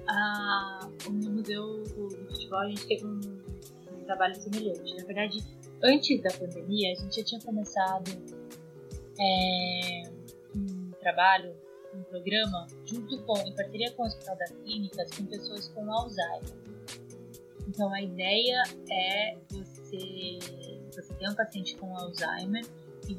[0.09, 4.95] Ah, no Museu do Futebol a gente teve um, um trabalho semelhante.
[4.97, 5.43] Na verdade,
[5.83, 8.11] antes da pandemia, a gente já tinha começado
[9.19, 10.03] é,
[10.55, 11.55] um trabalho,
[11.95, 16.63] um programa, junto com, em parceria com o Hospital das Clínicas, com pessoas com Alzheimer.
[17.69, 20.39] Então a ideia é você,
[20.93, 22.65] você ter um paciente com Alzheimer
[23.09, 23.15] e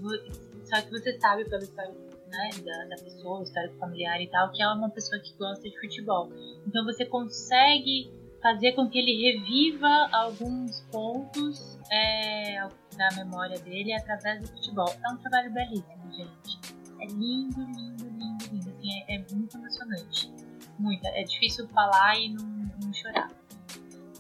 [0.66, 4.62] só que você sabe pelo histórico né, da, da pessoa, histórico familiar e tal, que
[4.62, 6.30] ela é uma pessoa que gosta de futebol.
[6.68, 8.12] Então você consegue
[8.42, 12.60] fazer com que ele reviva alguns pontos é,
[12.98, 14.94] da memória dele através do futebol.
[15.06, 16.60] É um trabalho belíssimo, gente.
[17.00, 18.70] É lindo, lindo, lindo, lindo.
[18.70, 20.34] Assim, é, é muito emocionante.
[20.78, 21.06] Muito.
[21.06, 22.46] É difícil falar e não,
[22.84, 23.32] não chorar.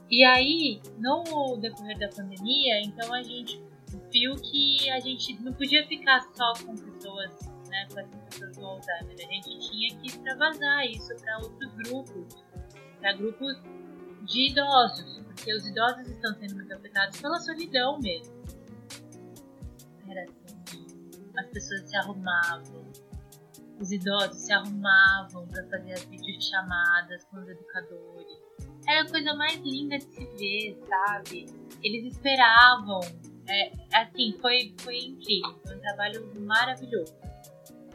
[0.10, 3.60] E aí, no decorrer da pandemia, então a gente
[4.12, 7.32] viu que a gente não podia ficar só com pessoas,
[7.70, 9.16] né, com as pessoas do Alzheimer.
[9.16, 12.44] A gente tinha que extravasar isso para outros grupos,
[13.00, 13.58] para grupos
[14.26, 18.34] de idosos, porque os idosos estão sendo muito afetados pela solidão mesmo.
[20.08, 20.86] Era assim,
[21.38, 22.91] as pessoas se arrumavam,
[23.80, 28.44] os idosos se arrumavam para fazer as videochamadas com os educadores.
[28.88, 31.46] Era a coisa mais linda de se ver, sabe?
[31.82, 33.00] Eles esperavam.
[33.48, 37.14] É, assim, foi, foi incrível, foi um trabalho maravilhoso.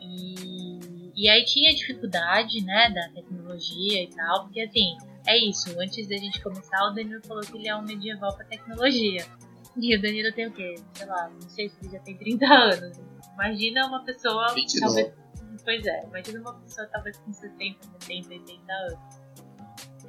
[0.00, 4.96] E, e aí tinha dificuldade, né, da tecnologia e tal, porque assim,
[5.26, 8.44] é isso, antes da gente começar, o Danilo falou que ele é um medieval pra
[8.44, 9.24] tecnologia.
[9.80, 10.74] E o Danilo tem o quê?
[10.94, 13.00] Sei lá, não sei se ele já tem 30 anos.
[13.34, 14.52] Imagina uma pessoa.
[14.52, 14.80] 29.
[14.80, 18.98] Talvez, pois é, imagina uma pessoa talvez com 70, 70, 80 anos.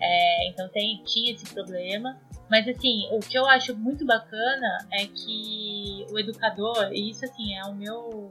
[0.02, 2.20] É, então tem, tinha esse problema.
[2.50, 7.54] Mas assim, o que eu acho muito bacana é que o educador, e isso assim,
[7.54, 8.30] é o meu.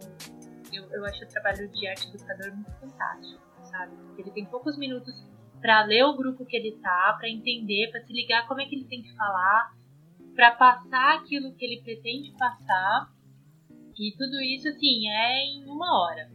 [0.72, 3.96] Eu, eu acho o trabalho de arte educador muito fantástico, sabe?
[3.96, 5.14] Porque ele tem poucos minutos
[5.60, 8.74] para ler o grupo que ele tá, para entender, para se ligar como é que
[8.74, 9.72] ele tem que falar,
[10.34, 13.12] para passar aquilo que ele pretende passar.
[13.96, 16.30] E tudo isso, assim, é em uma hora.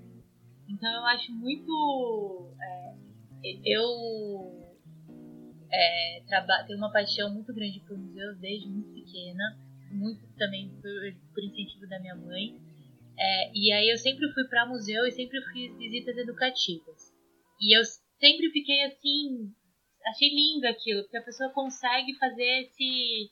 [0.69, 2.49] Então eu acho muito.
[2.61, 2.93] É,
[3.65, 4.62] eu
[5.73, 6.21] é,
[6.67, 9.57] tenho uma paixão muito grande por museus desde muito pequena,
[9.91, 12.55] muito também por, por incentivo da minha mãe.
[13.17, 17.11] É, e aí eu sempre fui para museu e sempre fiz visitas educativas.
[17.59, 17.83] E eu
[18.19, 19.51] sempre fiquei assim,
[20.05, 23.31] achei lindo aquilo, porque a pessoa consegue fazer esse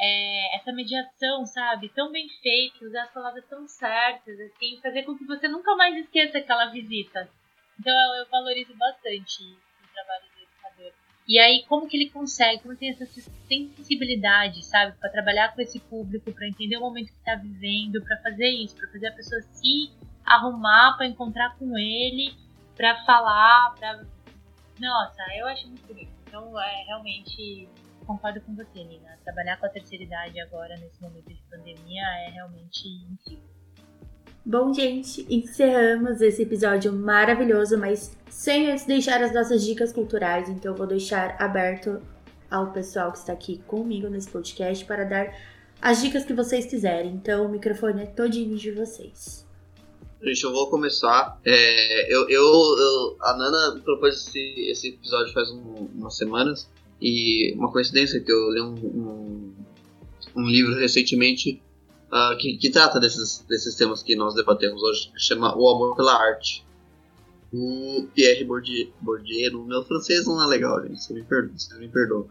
[0.00, 1.88] é, essa mediação, sabe?
[1.90, 5.96] Tão bem feita, usar as palavras tão certas, assim, fazer com que você nunca mais
[5.96, 7.30] esqueça aquela visita.
[7.78, 9.56] Então eu, eu valorizo bastante
[11.28, 13.04] E aí, como que ele consegue, como tem essa
[13.48, 14.96] sensibilidade, sabe?
[14.98, 18.76] para trabalhar com esse público, para entender o momento que está vivendo, para fazer isso,
[18.76, 19.90] para fazer a pessoa se
[20.24, 22.32] arrumar para encontrar com ele,
[22.76, 24.04] para falar, para
[24.78, 26.12] Nossa, eu acho muito bonito.
[26.26, 27.68] Então, é realmente
[28.06, 29.18] concordo com você, Nina.
[29.24, 33.55] Trabalhar com a terceira idade agora, nesse momento de pandemia, é realmente incrível.
[34.48, 40.70] Bom, gente, encerramos esse episódio maravilhoso, mas sem antes deixar as nossas dicas culturais, então
[40.70, 42.00] eu vou deixar aberto
[42.48, 45.36] ao pessoal que está aqui comigo nesse podcast para dar
[45.82, 47.14] as dicas que vocês quiserem.
[47.14, 49.44] Então o microfone é todinho de vocês.
[50.22, 51.40] Gente, eu vou começar.
[51.44, 56.70] É, eu, eu, eu, a Nana propôs esse, esse episódio faz um, umas semanas.
[57.02, 59.54] E uma coincidência que eu li um, um,
[60.36, 61.60] um livro recentemente
[62.12, 65.96] uh, que, que, trata desses, desses temas que nós debatemos hoje, que chama O Amor
[65.96, 66.64] pela Arte.
[67.52, 71.54] O Pierre Bourdieu, Bourdieu meu francês não é legal, gente, você me perdoa.
[71.78, 72.26] Me perdoa.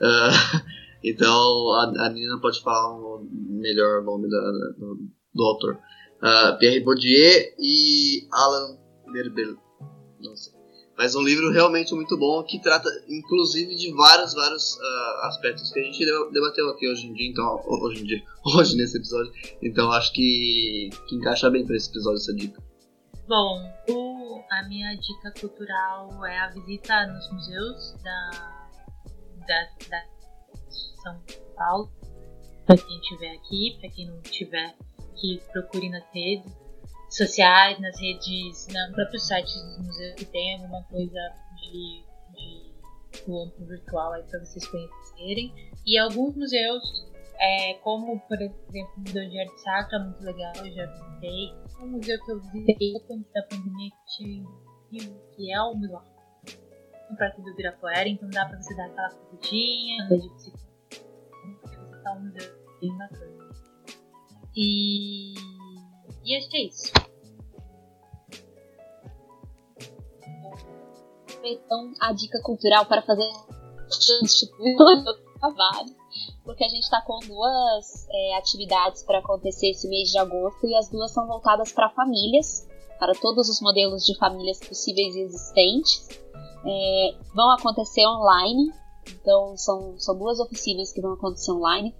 [0.00, 0.60] Uh,
[1.02, 4.40] então a, a Nina pode falar o melhor nome da,
[4.78, 5.78] do, do autor.
[6.22, 8.76] Uh, Pierre Bourdieu e Alan
[9.12, 9.56] Berbel.
[10.20, 10.57] Não sei.
[10.98, 15.78] Mas um livro realmente muito bom que trata, inclusive, de vários, vários uh, aspectos que
[15.78, 19.32] a gente debateu aqui hoje em dia, então, hoje em dia, hoje nesse episódio.
[19.62, 22.60] Então acho que, que encaixa bem para esse episódio essa dica.
[23.28, 28.68] Bom, o, a minha dica cultural é a visita nos museus da,
[29.46, 30.04] da, da
[31.04, 31.22] São
[31.56, 31.92] Paulo.
[32.66, 34.74] Para quem estiver aqui, para quem não estiver,
[35.14, 36.52] que procure nas redes
[37.10, 41.20] sociais, nas redes, no próprio site dos museus que tem alguma coisa
[41.56, 42.04] de,
[42.34, 42.78] de
[43.26, 45.52] do amplo virtual aí para vocês conhecerem.
[45.86, 46.82] E alguns museus,
[47.38, 51.52] é, como por exemplo o Museu de Arte Sacra, muito legal, eu já visitei.
[51.80, 54.44] Um museu que eu visitei antes da pandemia que,
[55.36, 56.02] que é o Milão,
[57.16, 60.68] perto do Ibirapuera, então dá para você dar aquela corridinha, andar de bicicleta.
[61.86, 63.48] Visitar um museu bem bacana.
[64.56, 65.34] E
[66.28, 66.92] e acho que é isso.
[71.42, 73.30] Então, a dica cultural para fazer
[75.40, 75.96] trabalho,
[76.44, 80.74] porque a gente está com duas é, atividades para acontecer esse mês de agosto e
[80.74, 82.68] as duas são voltadas para famílias,
[82.98, 86.06] para todos os modelos de famílias possíveis e existentes.
[86.66, 88.70] É, vão acontecer online,
[89.06, 91.94] então são, são duas oficinas que vão acontecer online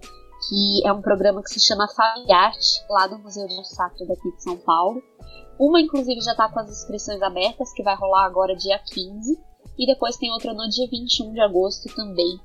[0.49, 4.31] que é um programa que se chama Familiarte, lá do Museu de Arte Sacra daqui
[4.31, 5.03] de São Paulo.
[5.59, 9.39] Uma, inclusive, já está com as inscrições abertas, que vai rolar agora dia 15,
[9.79, 12.41] e depois tem outra no dia 21 de agosto também.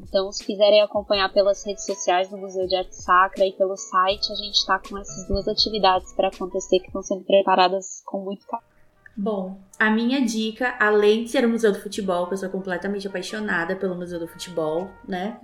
[0.00, 4.32] Então, se quiserem acompanhar pelas redes sociais do Museu de Arte Sacra e pelo site,
[4.32, 8.46] a gente está com essas duas atividades para acontecer que estão sendo preparadas com muito
[8.46, 8.72] carinho.
[9.16, 13.06] Bom, a minha dica, além de ser o Museu do Futebol, que eu sou completamente
[13.06, 15.38] apaixonada pelo Museu do Futebol, né?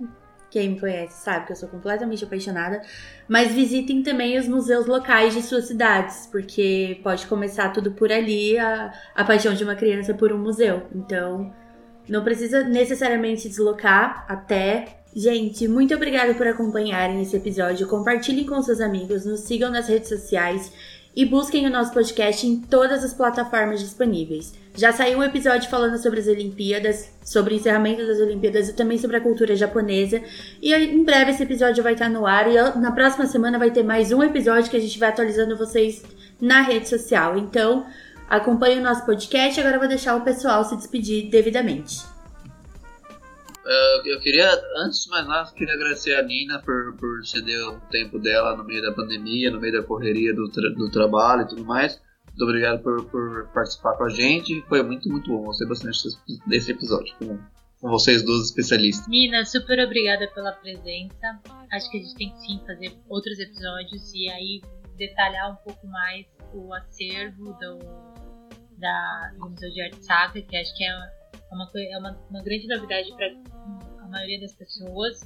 [0.49, 2.81] Quem me conhece sabe que eu sou completamente apaixonada.
[3.27, 8.57] Mas visitem também os museus locais de suas cidades, porque pode começar tudo por ali
[8.57, 10.87] a, a paixão de uma criança por um museu.
[10.93, 11.53] Então,
[12.07, 17.87] não precisa necessariamente deslocar até Gente, muito obrigada por acompanharem esse episódio.
[17.87, 20.71] Compartilhem com seus amigos, nos sigam nas redes sociais
[21.19, 24.53] e busquem o nosso podcast em todas as plataformas disponíveis.
[24.73, 28.97] Já saiu um episódio falando sobre as Olimpíadas, sobre o encerramento das Olimpíadas e também
[28.97, 30.21] sobre a cultura japonesa.
[30.61, 33.83] E em breve esse episódio vai estar no ar e na próxima semana vai ter
[33.83, 36.01] mais um episódio que a gente vai atualizando vocês
[36.39, 37.37] na rede social.
[37.37, 37.85] Então,
[38.29, 39.59] acompanhe o nosso podcast.
[39.59, 41.97] Agora eu vou deixar o pessoal se despedir devidamente.
[44.05, 48.17] Eu queria, antes de mais nada, queria agradecer a Nina por, por ceder o tempo
[48.17, 51.65] dela no meio da pandemia, no meio da correria do, tra do trabalho e tudo
[51.65, 52.01] mais.
[52.27, 54.61] Muito obrigado por, por, participar com a gente.
[54.69, 55.43] Foi muito, muito bom.
[55.43, 55.99] Gostei bastante
[56.47, 57.37] desse episódio com,
[57.81, 59.07] com vocês duas especialistas.
[59.07, 61.39] Nina, super obrigada pela presença.
[61.71, 64.61] Acho que a gente tem que sim fazer outros episódios e aí
[64.97, 67.79] detalhar um pouco mais o acervo do,
[68.77, 71.18] da, do Museu de Arte Sacra, que acho que é
[71.51, 73.27] é uma, é uma, uma grande novidade para
[74.03, 75.19] a maioria das pessoas.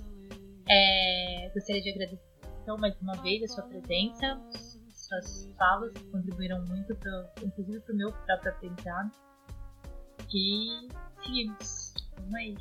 [0.70, 4.42] É, gostaria de agradecer então, mais uma vez a sua presença,
[4.90, 6.94] suas falas contribuíram muito,
[7.44, 9.12] inclusive para o meu próprio aprendizado.
[10.34, 10.88] E
[11.22, 11.94] seguimos.
[12.16, 12.56] Vamos aí.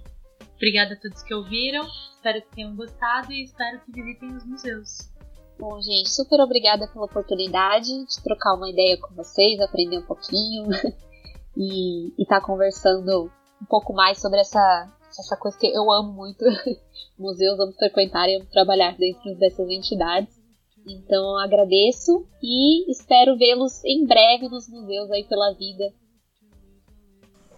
[0.57, 5.13] Obrigada a todos que ouviram, espero que tenham gostado e espero que visitem os museus.
[5.59, 10.69] Bom, gente, super obrigada pela oportunidade de trocar uma ideia com vocês, aprender um pouquinho
[11.57, 13.31] e estar tá conversando
[13.63, 16.45] um pouco mais sobre essa, essa coisa que eu amo muito.
[17.19, 20.43] Museus, amo frequentar e amo trabalhar dentro dessas entidades.
[20.87, 25.93] Então agradeço e espero vê-los em breve nos museus aí pela vida.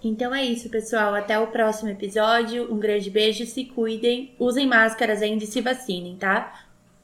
[0.03, 1.15] Então é isso, pessoal.
[1.15, 2.71] Até o próximo episódio.
[2.71, 6.64] Um grande beijo, se cuidem, usem máscaras ainda e se vacinem, tá?